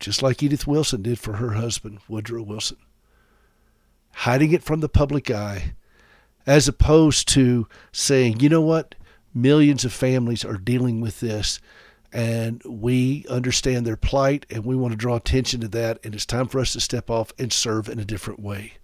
[0.00, 2.78] just like Edith Wilson did for her husband, Woodrow Wilson.
[4.12, 5.74] Hiding it from the public eye,
[6.46, 8.94] as opposed to saying, you know what,
[9.34, 11.60] millions of families are dealing with this
[12.12, 16.24] and we understand their plight and we want to draw attention to that and it's
[16.24, 18.74] time for us to step off and serve in a different way.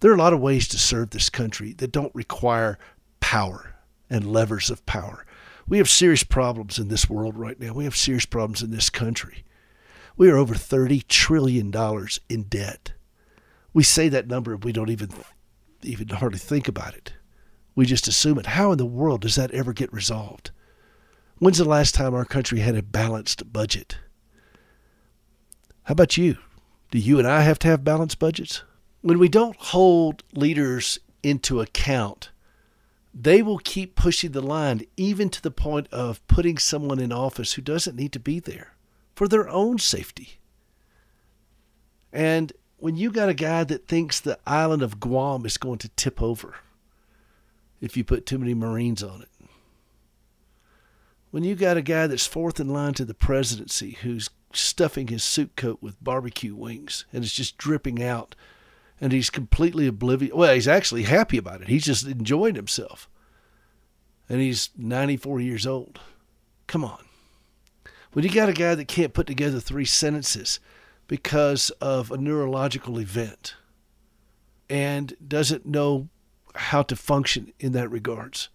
[0.00, 2.78] There are a lot of ways to serve this country that don't require
[3.20, 3.76] power
[4.10, 5.24] and levers of power.
[5.68, 7.72] We have serious problems in this world right now.
[7.72, 9.44] We have serious problems in this country.
[10.16, 11.72] We are over $30 trillion
[12.28, 12.92] in debt.
[13.72, 15.10] We say that number, and we don't even
[15.84, 17.12] even hardly think about it.
[17.74, 18.46] We just assume it.
[18.46, 20.50] How in the world does that ever get resolved?
[21.38, 23.98] When's the last time our country had a balanced budget?
[25.84, 26.36] How about you?
[26.90, 28.62] Do you and I have to have balanced budgets?
[29.00, 32.30] When we don't hold leaders into account,
[33.14, 37.54] they will keep pushing the line, even to the point of putting someone in office
[37.54, 38.74] who doesn't need to be there
[39.14, 40.38] for their own safety.
[42.12, 45.88] And when you got a guy that thinks the island of Guam is going to
[45.90, 46.56] tip over
[47.82, 49.28] if you put too many Marines on it,
[51.32, 55.24] when you got a guy that's fourth in line to the presidency who's stuffing his
[55.24, 58.34] suit coat with barbecue wings and it's just dripping out
[59.00, 61.68] and he's completely oblivious well he's actually happy about it.
[61.68, 63.08] He's just enjoying himself.
[64.28, 66.00] And he's 94 years old.
[66.66, 67.04] Come on.
[68.12, 70.60] When you got a guy that can't put together three sentences
[71.06, 73.54] because of a neurological event
[74.68, 76.08] and doesn't know
[76.54, 78.48] how to function in that regards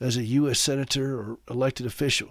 [0.00, 0.58] as a U.S.
[0.58, 2.30] senator or elected official.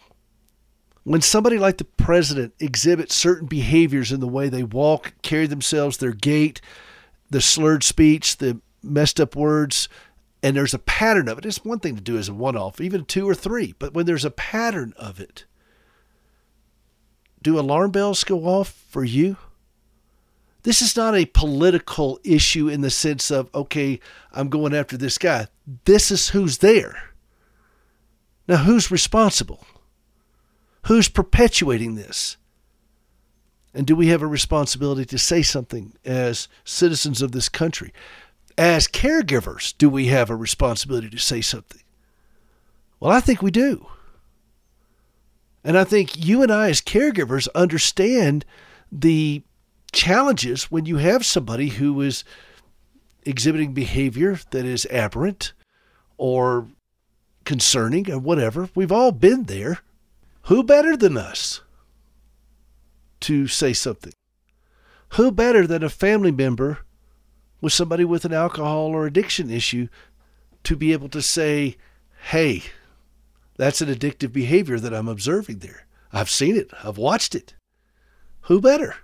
[1.04, 5.98] When somebody like the president exhibits certain behaviors in the way they walk, carry themselves,
[5.98, 6.62] their gait,
[7.30, 9.88] the slurred speech, the messed up words,
[10.42, 11.46] and there's a pattern of it.
[11.46, 14.06] It's one thing to do as a one off, even two or three, but when
[14.06, 15.46] there's a pattern of it,
[17.42, 19.38] do alarm bells go off for you?
[20.66, 24.00] This is not a political issue in the sense of, okay,
[24.34, 25.46] I'm going after this guy.
[25.86, 27.12] This is who's there.
[28.48, 29.64] Now, who's responsible?
[30.88, 32.38] Who's perpetuating this?
[33.76, 37.94] And do we have a responsibility to say something as citizens of this country?
[38.58, 41.84] As caregivers, do we have a responsibility to say something?
[43.00, 43.86] Well, I think we do.
[45.64, 48.46] And I think you and I, as caregivers, understand
[48.92, 49.44] the
[49.92, 52.24] challenges when you have somebody who is
[53.24, 55.54] exhibiting behavior that is aberrant
[56.18, 56.68] or
[57.44, 58.70] concerning or whatever.
[58.76, 59.80] We've all been there.
[60.44, 61.62] Who better than us
[63.22, 64.14] to say something?
[65.14, 66.80] Who better than a family member
[67.62, 69.88] with somebody with an alcohol or addiction issue
[70.64, 71.78] to be able to say,
[72.30, 72.64] hey,
[73.58, 75.88] that's an addictive behavior that I'm observing there.
[76.12, 77.56] I've seen it, I've watched it.
[78.42, 78.96] Who better?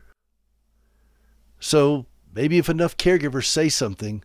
[1.62, 4.24] So maybe if enough caregivers say something,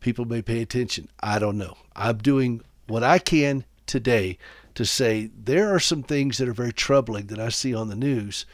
[0.00, 1.08] people may pay attention.
[1.20, 1.76] I don't know.
[1.94, 4.38] I'm doing what I can today
[4.74, 7.94] to say there are some things that are very troubling that I see on the
[7.94, 8.46] news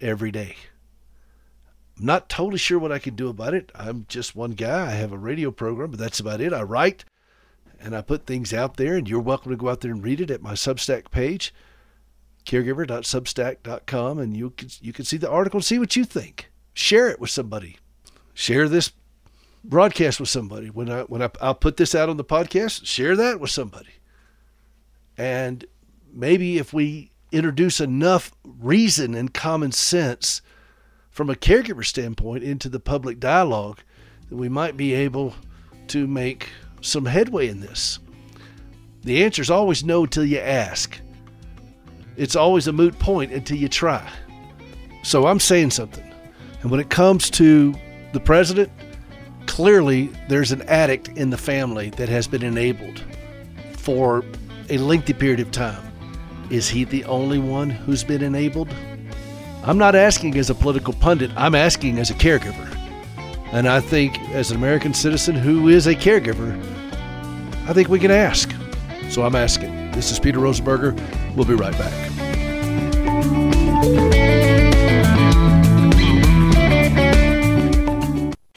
[0.00, 0.56] every day.
[1.98, 3.72] I'm not totally sure what I can do about it.
[3.74, 4.86] I'm just one guy.
[4.86, 6.52] I have a radio program, but that's about it.
[6.52, 7.04] I write
[7.80, 10.20] and I put things out there, and you're welcome to go out there and read
[10.20, 11.54] it at my Substack page,
[12.44, 16.50] caregiver.substack.com, and you can, you can see the article and see what you think.
[16.78, 17.76] Share it with somebody.
[18.34, 18.92] Share this
[19.64, 20.68] broadcast with somebody.
[20.68, 23.90] When I when I, I'll put this out on the podcast, share that with somebody.
[25.16, 25.64] And
[26.12, 30.40] maybe if we introduce enough reason and common sense
[31.10, 33.80] from a caregiver standpoint into the public dialogue,
[34.28, 35.34] that we might be able
[35.88, 36.48] to make
[36.80, 37.98] some headway in this.
[39.02, 41.00] The answer is always no till you ask.
[42.16, 44.08] It's always a moot point until you try.
[45.02, 46.07] So I'm saying something.
[46.62, 47.74] And when it comes to
[48.12, 48.70] the president,
[49.46, 53.02] clearly there's an addict in the family that has been enabled
[53.72, 54.24] for
[54.68, 55.82] a lengthy period of time.
[56.50, 58.68] Is he the only one who's been enabled?
[59.62, 62.74] I'm not asking as a political pundit, I'm asking as a caregiver.
[63.52, 66.58] And I think, as an American citizen who is a caregiver,
[67.66, 68.50] I think we can ask.
[69.10, 69.90] So I'm asking.
[69.92, 70.94] This is Peter Rosenberger.
[71.34, 72.27] We'll be right back.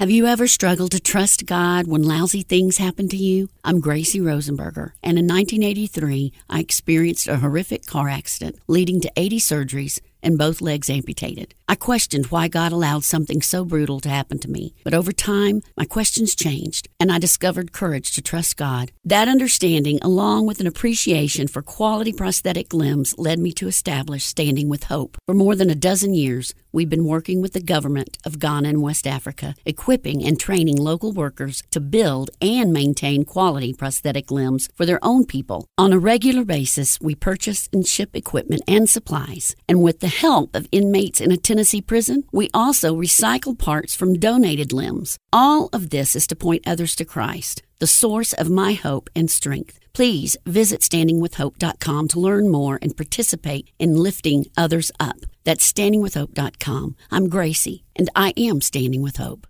[0.01, 3.49] Have you ever struggled to trust God when lousy things happen to you?
[3.63, 9.37] I'm Gracie Rosenberger, and in 1983, I experienced a horrific car accident leading to 80
[9.37, 11.53] surgeries and both legs amputated.
[11.67, 15.61] I questioned why God allowed something so brutal to happen to me, but over time,
[15.77, 18.91] my questions changed, and I discovered courage to trust God.
[19.05, 24.69] That understanding, along with an appreciation for quality prosthetic limbs, led me to establish Standing
[24.69, 25.17] with Hope.
[25.25, 28.81] For more than a dozen years, we've been working with the government of Ghana and
[28.81, 34.85] West Africa, equipping and training local workers to build and maintain quality prosthetic limbs for
[34.85, 35.67] their own people.
[35.77, 40.55] On a regular basis, we purchase and ship equipment and supplies, and with the help
[40.55, 45.17] of inmates in a Tennessee prison, we also recycle parts from donated limbs.
[45.33, 49.29] All of this is to point others to Christ, the source of my hope and
[49.29, 49.79] strength.
[49.91, 55.17] Please visit standingwithhope.com to learn more and participate in lifting others up.
[55.45, 56.95] That's standingwithhope.com.
[57.09, 59.47] I'm Gracie, and I am Standing with Hope.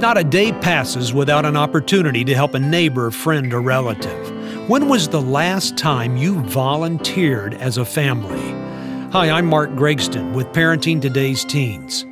[0.00, 4.68] Not a day passes without an opportunity to help a neighbor, friend, or relative.
[4.68, 8.50] When was the last time you volunteered as a family?
[9.12, 12.04] Hi, I'm Mark Gregston with Parenting Today's Teens.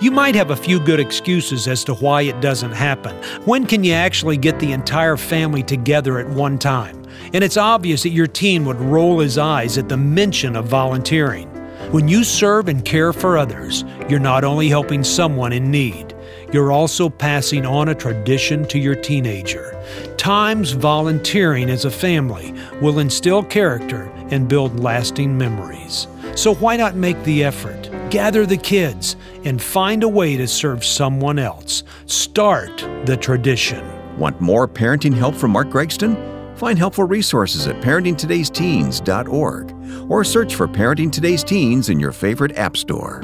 [0.00, 3.16] You might have a few good excuses as to why it doesn't happen.
[3.44, 7.02] When can you actually get the entire family together at one time?
[7.32, 11.48] And it's obvious that your teen would roll his eyes at the mention of volunteering.
[11.90, 16.14] When you serve and care for others, you're not only helping someone in need,
[16.52, 19.72] you're also passing on a tradition to your teenager.
[20.16, 26.06] Times volunteering as a family will instill character and build lasting memories.
[26.36, 27.90] So why not make the effort?
[28.10, 31.82] Gather the kids and find a way to serve someone else.
[32.04, 32.76] Start
[33.06, 33.82] the tradition.
[34.18, 36.58] Want more parenting help from Mark Gregston?
[36.58, 42.76] Find helpful resources at parentingtodaysteens.org or search for Parenting Today's Teens in your favorite app
[42.76, 43.22] store.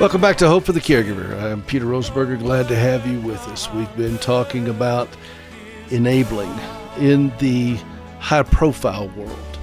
[0.00, 1.42] Welcome back to Hope for the Caregiver.
[1.42, 2.38] I'm Peter Rosenberger.
[2.38, 3.68] Glad to have you with us.
[3.72, 5.08] We've been talking about
[5.90, 6.54] enabling
[6.98, 7.80] in the
[8.20, 9.56] high profile world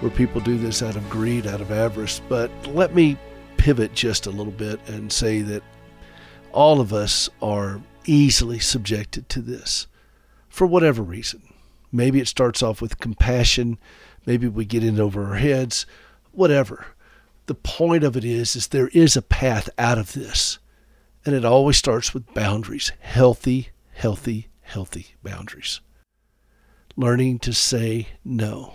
[0.00, 2.20] where people do this out of greed, out of avarice.
[2.28, 3.16] But let me
[3.58, 5.62] pivot just a little bit and say that
[6.50, 9.86] all of us are easily subjected to this
[10.48, 11.42] for whatever reason.
[11.92, 13.78] Maybe it starts off with compassion,
[14.26, 15.86] maybe we get in over our heads,
[16.32, 16.86] whatever
[17.50, 20.60] the point of it is is there is a path out of this.
[21.26, 22.92] And it always starts with boundaries.
[23.00, 25.80] Healthy healthy healthy boundaries.
[26.94, 28.74] Learning to say no.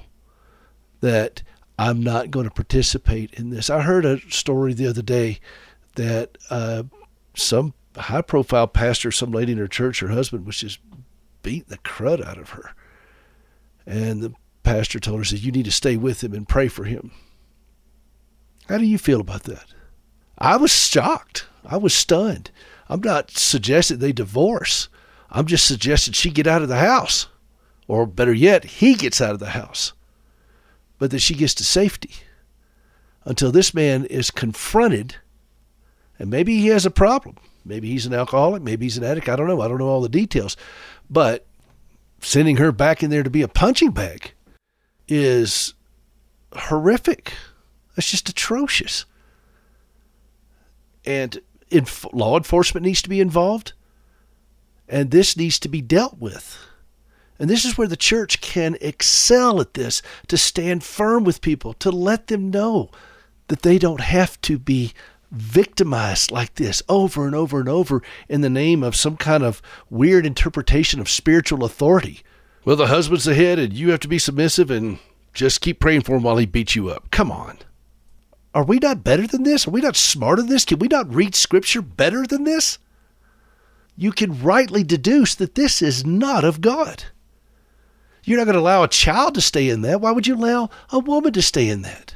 [1.00, 1.42] That
[1.80, 3.70] i'm not going to participate in this.
[3.70, 5.40] I heard a story the other day
[5.96, 6.84] that uh,
[7.34, 10.80] some high profile pastor some lady in her church her husband was just
[11.44, 12.76] beating the crud out of her.
[13.86, 16.84] And the pastor told her said you need to stay with him and pray for
[16.84, 17.14] him
[18.68, 19.66] how do you feel about that?
[20.38, 21.46] I was shocked.
[21.66, 22.52] I was stunned.
[22.90, 24.90] I'm not suggesting they divorce.
[25.32, 27.28] I'm just suggesting she get out of the house.
[27.88, 29.94] Or better yet, he gets out of the house.
[30.98, 32.12] But that she gets to safety
[33.24, 35.16] until this man is confronted.
[36.18, 37.38] And maybe he has a problem.
[37.66, 38.62] Maybe he's an alcoholic.
[38.62, 39.28] Maybe he's an addict.
[39.28, 39.62] I don't know.
[39.62, 40.56] I don't know all the details.
[41.10, 41.46] But
[42.22, 44.34] sending her back in there to be a punching bag
[45.08, 45.74] is
[46.54, 47.34] horrific.
[47.96, 49.06] That's just atrocious.
[51.06, 51.40] And
[52.12, 53.74] law enforcement needs to be involved,
[54.88, 56.58] and this needs to be dealt with.
[57.38, 61.74] And this is where the church can excel at this to stand firm with people,
[61.76, 62.90] to let them know
[63.48, 64.94] that they don't have to be
[65.32, 69.62] victimized like this over and over and over in the name of some kind of
[69.90, 72.22] weird interpretation of spiritual authority.
[72.64, 75.00] Well, the husband's the head and you have to be submissive and
[75.34, 77.12] just keep praying for him while he beats you up.
[77.12, 77.58] Come on.
[78.56, 79.68] Are we not better than this?
[79.68, 80.64] Are we not smarter than this?
[80.64, 82.80] Can we not read Scripture better than this?
[83.98, 87.04] You can rightly deduce that this is not of God.
[88.24, 90.00] You're not going to allow a child to stay in that.
[90.00, 92.16] Why would you allow a woman to stay in that?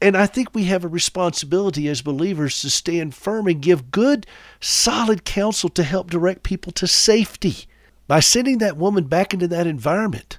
[0.00, 4.24] And I think we have a responsibility as believers to stand firm and give good,
[4.60, 7.66] solid counsel to help direct people to safety.
[8.06, 10.38] By sending that woman back into that environment,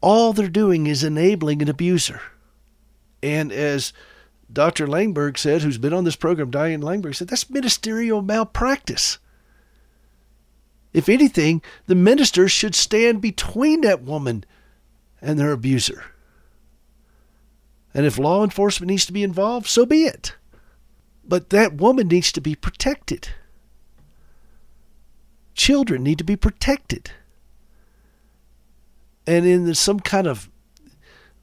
[0.00, 2.22] all they're doing is enabling an abuser.
[3.24, 3.94] And as
[4.52, 4.86] Dr.
[4.86, 9.16] Langberg said, who's been on this program, Diane Langberg said, that's ministerial malpractice.
[10.92, 14.44] If anything, the minister should stand between that woman
[15.22, 16.04] and their abuser.
[17.94, 20.34] And if law enforcement needs to be involved, so be it.
[21.24, 23.28] But that woman needs to be protected.
[25.54, 27.10] Children need to be protected.
[29.26, 30.50] And in some kind of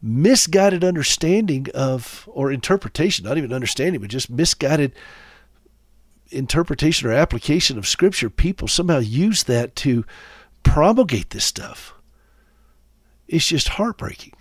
[0.02, 4.94] misguided understanding of, or interpretation, not even understanding, but just misguided
[6.30, 10.06] interpretation or application of Scripture, people somehow use that to
[10.64, 11.94] promulgate this stuff.
[13.28, 14.34] It's just heartbreaking.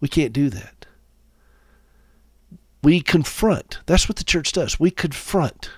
[0.00, 0.86] We can't do that.
[2.82, 3.80] We confront.
[3.86, 4.78] That's what the church does.
[4.78, 5.70] We confront.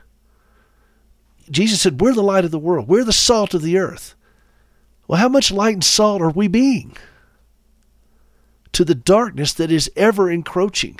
[1.50, 4.14] Jesus said, We're the light of the world, we're the salt of the earth.
[5.06, 6.94] Well, how much light and salt are we being
[8.72, 10.98] to the darkness that is ever encroaching?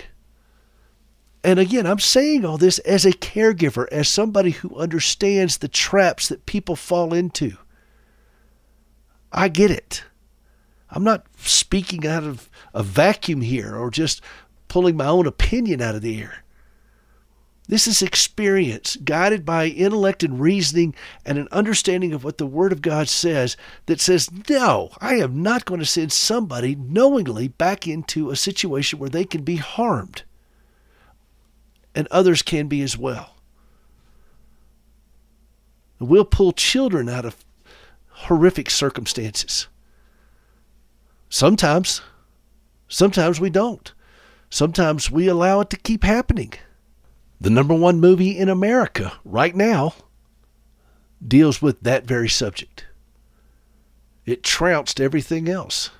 [1.45, 6.29] And again, I'm saying all this as a caregiver, as somebody who understands the traps
[6.29, 7.57] that people fall into.
[9.33, 10.05] I get it.
[10.91, 14.23] I'm not speaking out of a vacuum here or just
[14.69, 16.45] pulling my own opinion out of the air.
[17.69, 20.95] This is experience guided by intellect and reasoning
[21.27, 25.43] and an understanding of what the Word of God says that says, no, I am
[25.43, 30.23] not going to send somebody knowingly back into a situation where they can be harmed.
[31.95, 33.35] And others can be as well.
[35.99, 37.45] We'll pull children out of
[38.09, 39.69] horrific circumstances.
[41.29, 42.01] Sometimes,
[42.89, 43.93] sometimes we don't.
[44.49, 46.55] Sometimes we allow it to keep happening.
[47.41, 49.95] The number one movie in America right now
[51.27, 52.87] deals with that very subject.
[54.27, 55.91] It trounced everything else.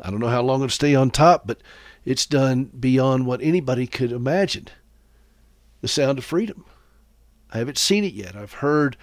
[0.00, 1.62] I don't know how long it'll stay on top, but
[2.04, 4.68] it's done beyond what anybody could imagine.
[5.80, 6.64] The Sound of Freedom.
[7.52, 8.36] I haven't seen it yet.
[8.36, 8.96] I've heard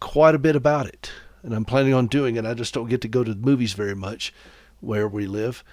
[0.00, 1.10] quite a bit about it,
[1.42, 2.44] and I'm planning on doing it.
[2.44, 4.34] I just don't get to go to the movies very much
[4.80, 5.64] where we live.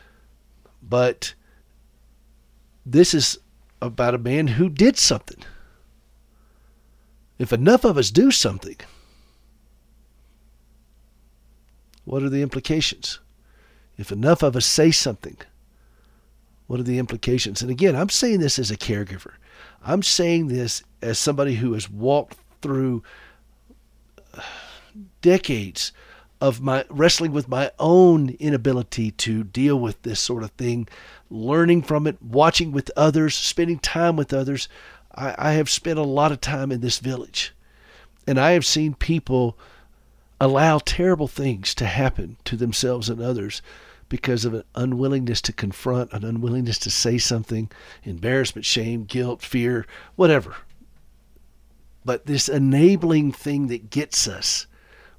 [0.81, 1.33] But
[2.85, 3.39] this is
[3.81, 5.43] about a man who did something.
[7.39, 8.77] If enough of us do something,
[12.05, 13.19] what are the implications?
[13.97, 15.37] If enough of us say something,
[16.67, 17.61] what are the implications?
[17.61, 19.33] And again, I'm saying this as a caregiver.
[19.83, 23.03] I'm saying this as somebody who has walked through
[24.33, 24.41] uh,
[25.21, 25.91] decades
[26.41, 30.87] of my wrestling with my own inability to deal with this sort of thing,
[31.29, 34.67] learning from it, watching with others, spending time with others.
[35.15, 37.53] I, I have spent a lot of time in this village,
[38.25, 39.55] and I have seen people
[40.39, 43.61] allow terrible things to happen to themselves and others
[44.09, 47.69] because of an unwillingness to confront, an unwillingness to say something,
[48.03, 49.85] embarrassment, shame, guilt, fear,
[50.15, 50.55] whatever.
[52.03, 54.65] But this enabling thing that gets us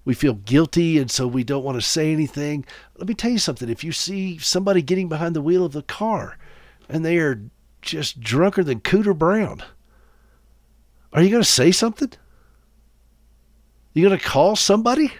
[0.04, 2.64] we feel guilty and so we don't want to say anything.
[2.96, 3.68] Let me tell you something.
[3.68, 6.38] If you see somebody getting behind the wheel of the car
[6.88, 7.42] and they are
[7.80, 9.62] just drunker than Cooter Brown,
[11.12, 12.12] are you going to say something?
[13.92, 15.12] You going to call somebody?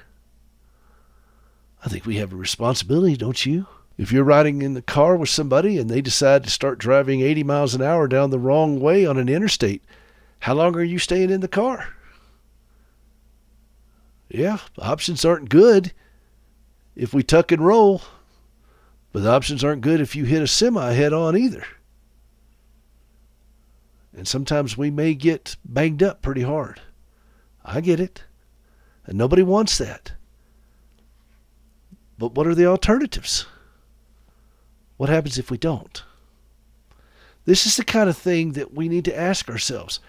[1.85, 3.66] I think we have a responsibility, don't you?
[3.99, 7.45] If you're riding in the car with somebody and they decide to start driving 80
[7.45, 9.85] miles an hour down the wrong way on an interstate,
[10.41, 11.95] how long are you staying in the car?
[14.33, 15.93] Yeah, options aren't good
[16.97, 18.01] if we tuck and roll,
[19.12, 21.64] but the options aren't good if you hit a semi head on either.
[24.16, 26.80] And sometimes we may get banged up pretty hard.
[27.64, 28.24] I get it.
[29.05, 30.12] And nobody wants that.
[32.18, 33.47] But what are the alternatives?
[34.97, 36.03] What happens if we don't?
[37.45, 40.01] This is the kind of thing that we need to ask ourselves.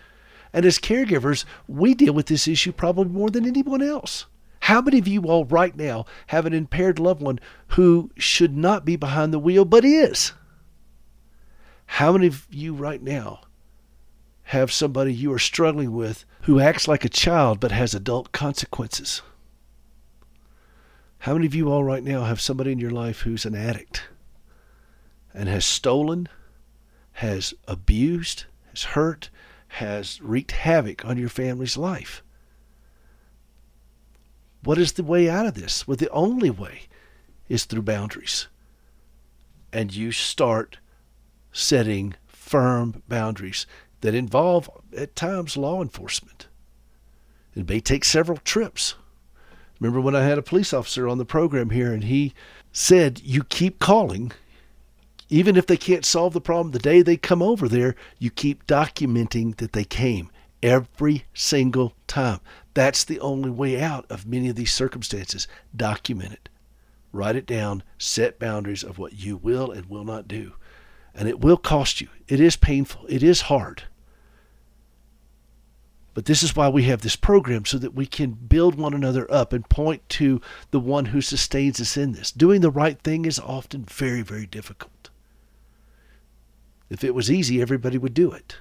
[0.54, 4.28] And as caregivers, we deal with this issue probably more than anyone else.
[4.62, 7.39] How many of you all right now have an impaired loved one
[7.70, 10.32] who should not be behind the wheel but is?
[11.86, 13.41] How many of you right now
[14.43, 19.22] have somebody you are struggling with who acts like a child but has adult consequences?
[21.20, 24.04] How many of you all right now have somebody in your life who's an addict
[25.34, 26.30] and has stolen,
[27.14, 29.30] has abused, has hurt,
[29.74, 32.21] has wreaked havoc on your family's life.
[34.63, 35.88] What is the way out of this?
[35.88, 36.84] Well, the only way
[37.49, 38.47] is through boundaries.
[39.71, 40.78] And you start
[41.51, 43.65] setting firm boundaries
[44.01, 46.47] that involve, at times, law enforcement.
[47.55, 48.93] It may take several trips.
[49.80, 52.34] Remember when I had a police officer on the program here and he
[52.71, 54.34] said, You keep calling
[55.34, 58.67] even if they can't solve the problem the day they come over there, you keep
[58.67, 60.29] documenting that they came
[60.61, 62.39] every single time.
[62.75, 65.47] That's the only way out of many of these circumstances.
[65.75, 66.49] Document it.
[67.11, 67.81] Write it down.
[67.97, 70.53] Set boundaries of what you will and will not do.
[71.15, 72.09] And it will cost you.
[72.27, 73.07] It is painful.
[73.09, 73.86] It is hard.
[76.13, 79.25] But this is why we have this program so that we can build one another
[79.34, 82.31] up and point to the one who sustains us in this.
[82.31, 84.93] Doing the right thing is often very, very difficult.
[86.89, 88.57] If it was easy, everybody would do it.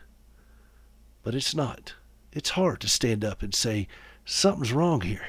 [1.22, 1.94] But it's not.
[2.32, 3.88] It's hard to stand up and say,
[4.24, 5.26] something's wrong here.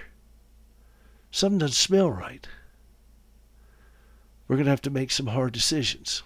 [1.31, 2.47] Something doesn't smell right.
[4.47, 6.23] We're going to have to make some hard decisions.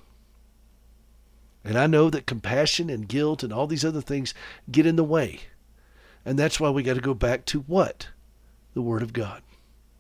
[1.64, 4.34] And I know that compassion and guilt and all these other things
[4.72, 5.42] get in the way.
[6.26, 8.10] And that's why we got to go back to what?
[8.74, 9.42] The Word of God.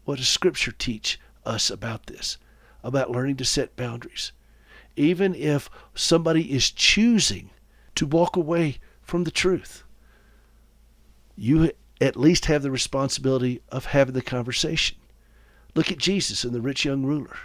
[0.05, 2.37] What does Scripture teach us about this?
[2.83, 4.31] About learning to set boundaries.
[4.97, 7.51] Even if somebody is choosing
[7.95, 9.83] to walk away from the truth,
[11.35, 11.71] you
[12.01, 14.97] at least have the responsibility of having the conversation.
[15.75, 17.37] Look at Jesus and the rich young ruler.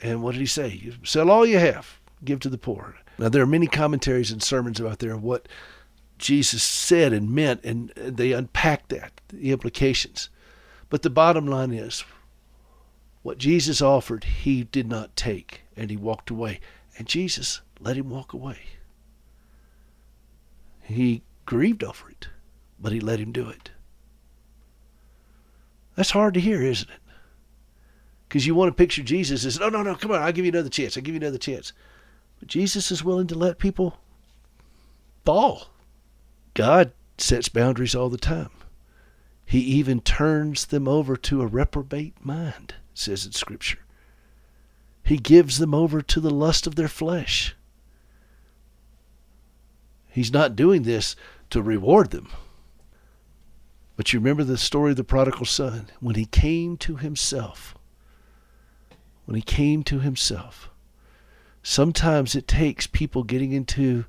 [0.00, 0.92] And what did he say?
[1.02, 2.94] Sell all you have, give to the poor.
[3.18, 5.48] Now, there are many commentaries and sermons out there of what
[6.18, 10.30] Jesus said and meant, and they unpack that, the implications.
[10.88, 12.04] But the bottom line is
[13.28, 16.60] what Jesus offered, he did not take, and he walked away.
[16.96, 18.56] And Jesus let him walk away.
[20.80, 22.28] He grieved over it,
[22.80, 23.70] but he let him do it.
[25.94, 27.00] That's hard to hear, isn't it?
[28.26, 30.52] Because you want to picture Jesus as, no, no, no, come on, I'll give you
[30.52, 30.96] another chance.
[30.96, 31.74] I'll give you another chance.
[32.38, 33.98] But Jesus is willing to let people
[35.26, 35.66] fall.
[36.54, 38.52] God sets boundaries all the time.
[39.44, 43.78] He even turns them over to a reprobate mind, says in Scripture.
[45.04, 47.56] He gives them over to the lust of their flesh.
[50.08, 51.16] He's not doing this
[51.50, 52.28] to reward them.
[53.96, 55.88] But you remember the story of the prodigal son?
[56.00, 57.74] When he came to himself,
[59.24, 60.70] when he came to himself,
[61.62, 64.04] sometimes it takes people getting into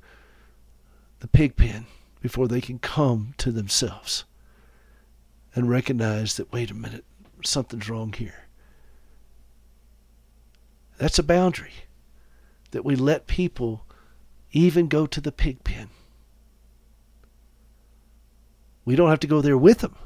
[1.20, 1.86] the pig pen
[2.20, 4.24] before they can come to themselves
[5.54, 7.04] and recognize that, wait a minute,
[7.44, 8.46] something's wrong here.
[11.00, 11.72] That's a boundary
[12.72, 13.86] that we let people
[14.52, 15.88] even go to the pig pen.
[18.84, 19.96] We don't have to go there with them,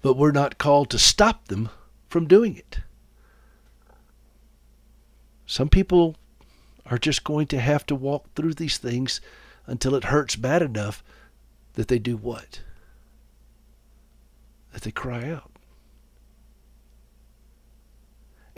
[0.00, 1.70] but we're not called to stop them
[2.08, 2.78] from doing it.
[5.44, 6.14] Some people
[6.86, 9.20] are just going to have to walk through these things
[9.66, 11.02] until it hurts bad enough
[11.72, 12.60] that they do what?
[14.72, 15.50] That they cry out.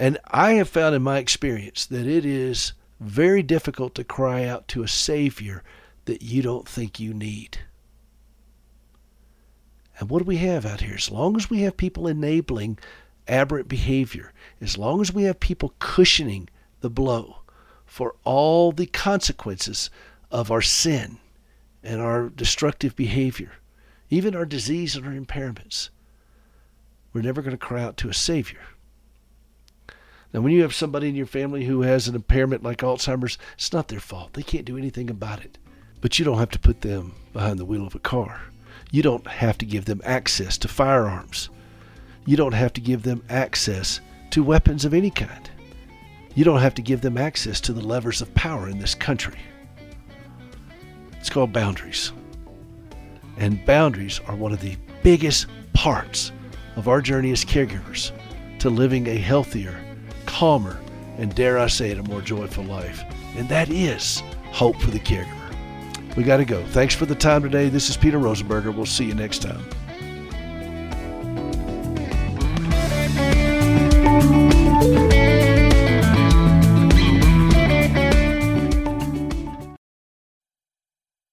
[0.01, 4.67] And I have found in my experience that it is very difficult to cry out
[4.69, 5.63] to a Savior
[6.07, 7.59] that you don't think you need.
[9.99, 10.95] And what do we have out here?
[10.95, 12.79] As long as we have people enabling
[13.29, 16.49] aberrant behavior, as long as we have people cushioning
[16.81, 17.43] the blow
[17.85, 19.91] for all the consequences
[20.31, 21.19] of our sin
[21.83, 23.53] and our destructive behavior,
[24.09, 25.91] even our disease and our impairments.
[27.13, 28.61] We're never going to cry out to a Savior.
[30.33, 33.73] Now, when you have somebody in your family who has an impairment like Alzheimer's, it's
[33.73, 34.35] not their fault.
[34.35, 35.59] They can't do anything about it.
[36.01, 38.43] But you don't have to put them behind the wheel of a car.
[38.93, 41.51] You don't have to give them access to firearms.
[42.27, 44.01] You don't have to give them access
[44.31, 45.51] to weapons of any kind.
[46.35, 49.39] You don't have to give them access to the levers of power in this country.
[51.19, 52.13] It's called boundaries.
[53.37, 56.31] And boundaries are one of the biggest parts
[56.77, 58.13] of our journey as caregivers
[58.61, 59.79] to living a healthier,
[60.41, 60.81] calmer,
[61.19, 63.05] and dare I say it, a more joyful life.
[63.37, 64.23] And that is
[64.53, 66.17] hope for the caregiver.
[66.17, 66.65] We got to go.
[66.69, 67.69] Thanks for the time today.
[67.69, 68.75] This is Peter Rosenberger.
[68.75, 69.63] We'll see you next time.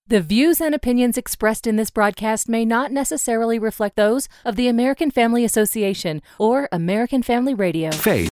[0.09, 4.69] The views and opinions expressed in this broadcast may not necessarily reflect those of the
[4.69, 7.91] American Family Association or American Family Radio.
[7.91, 8.25] Faith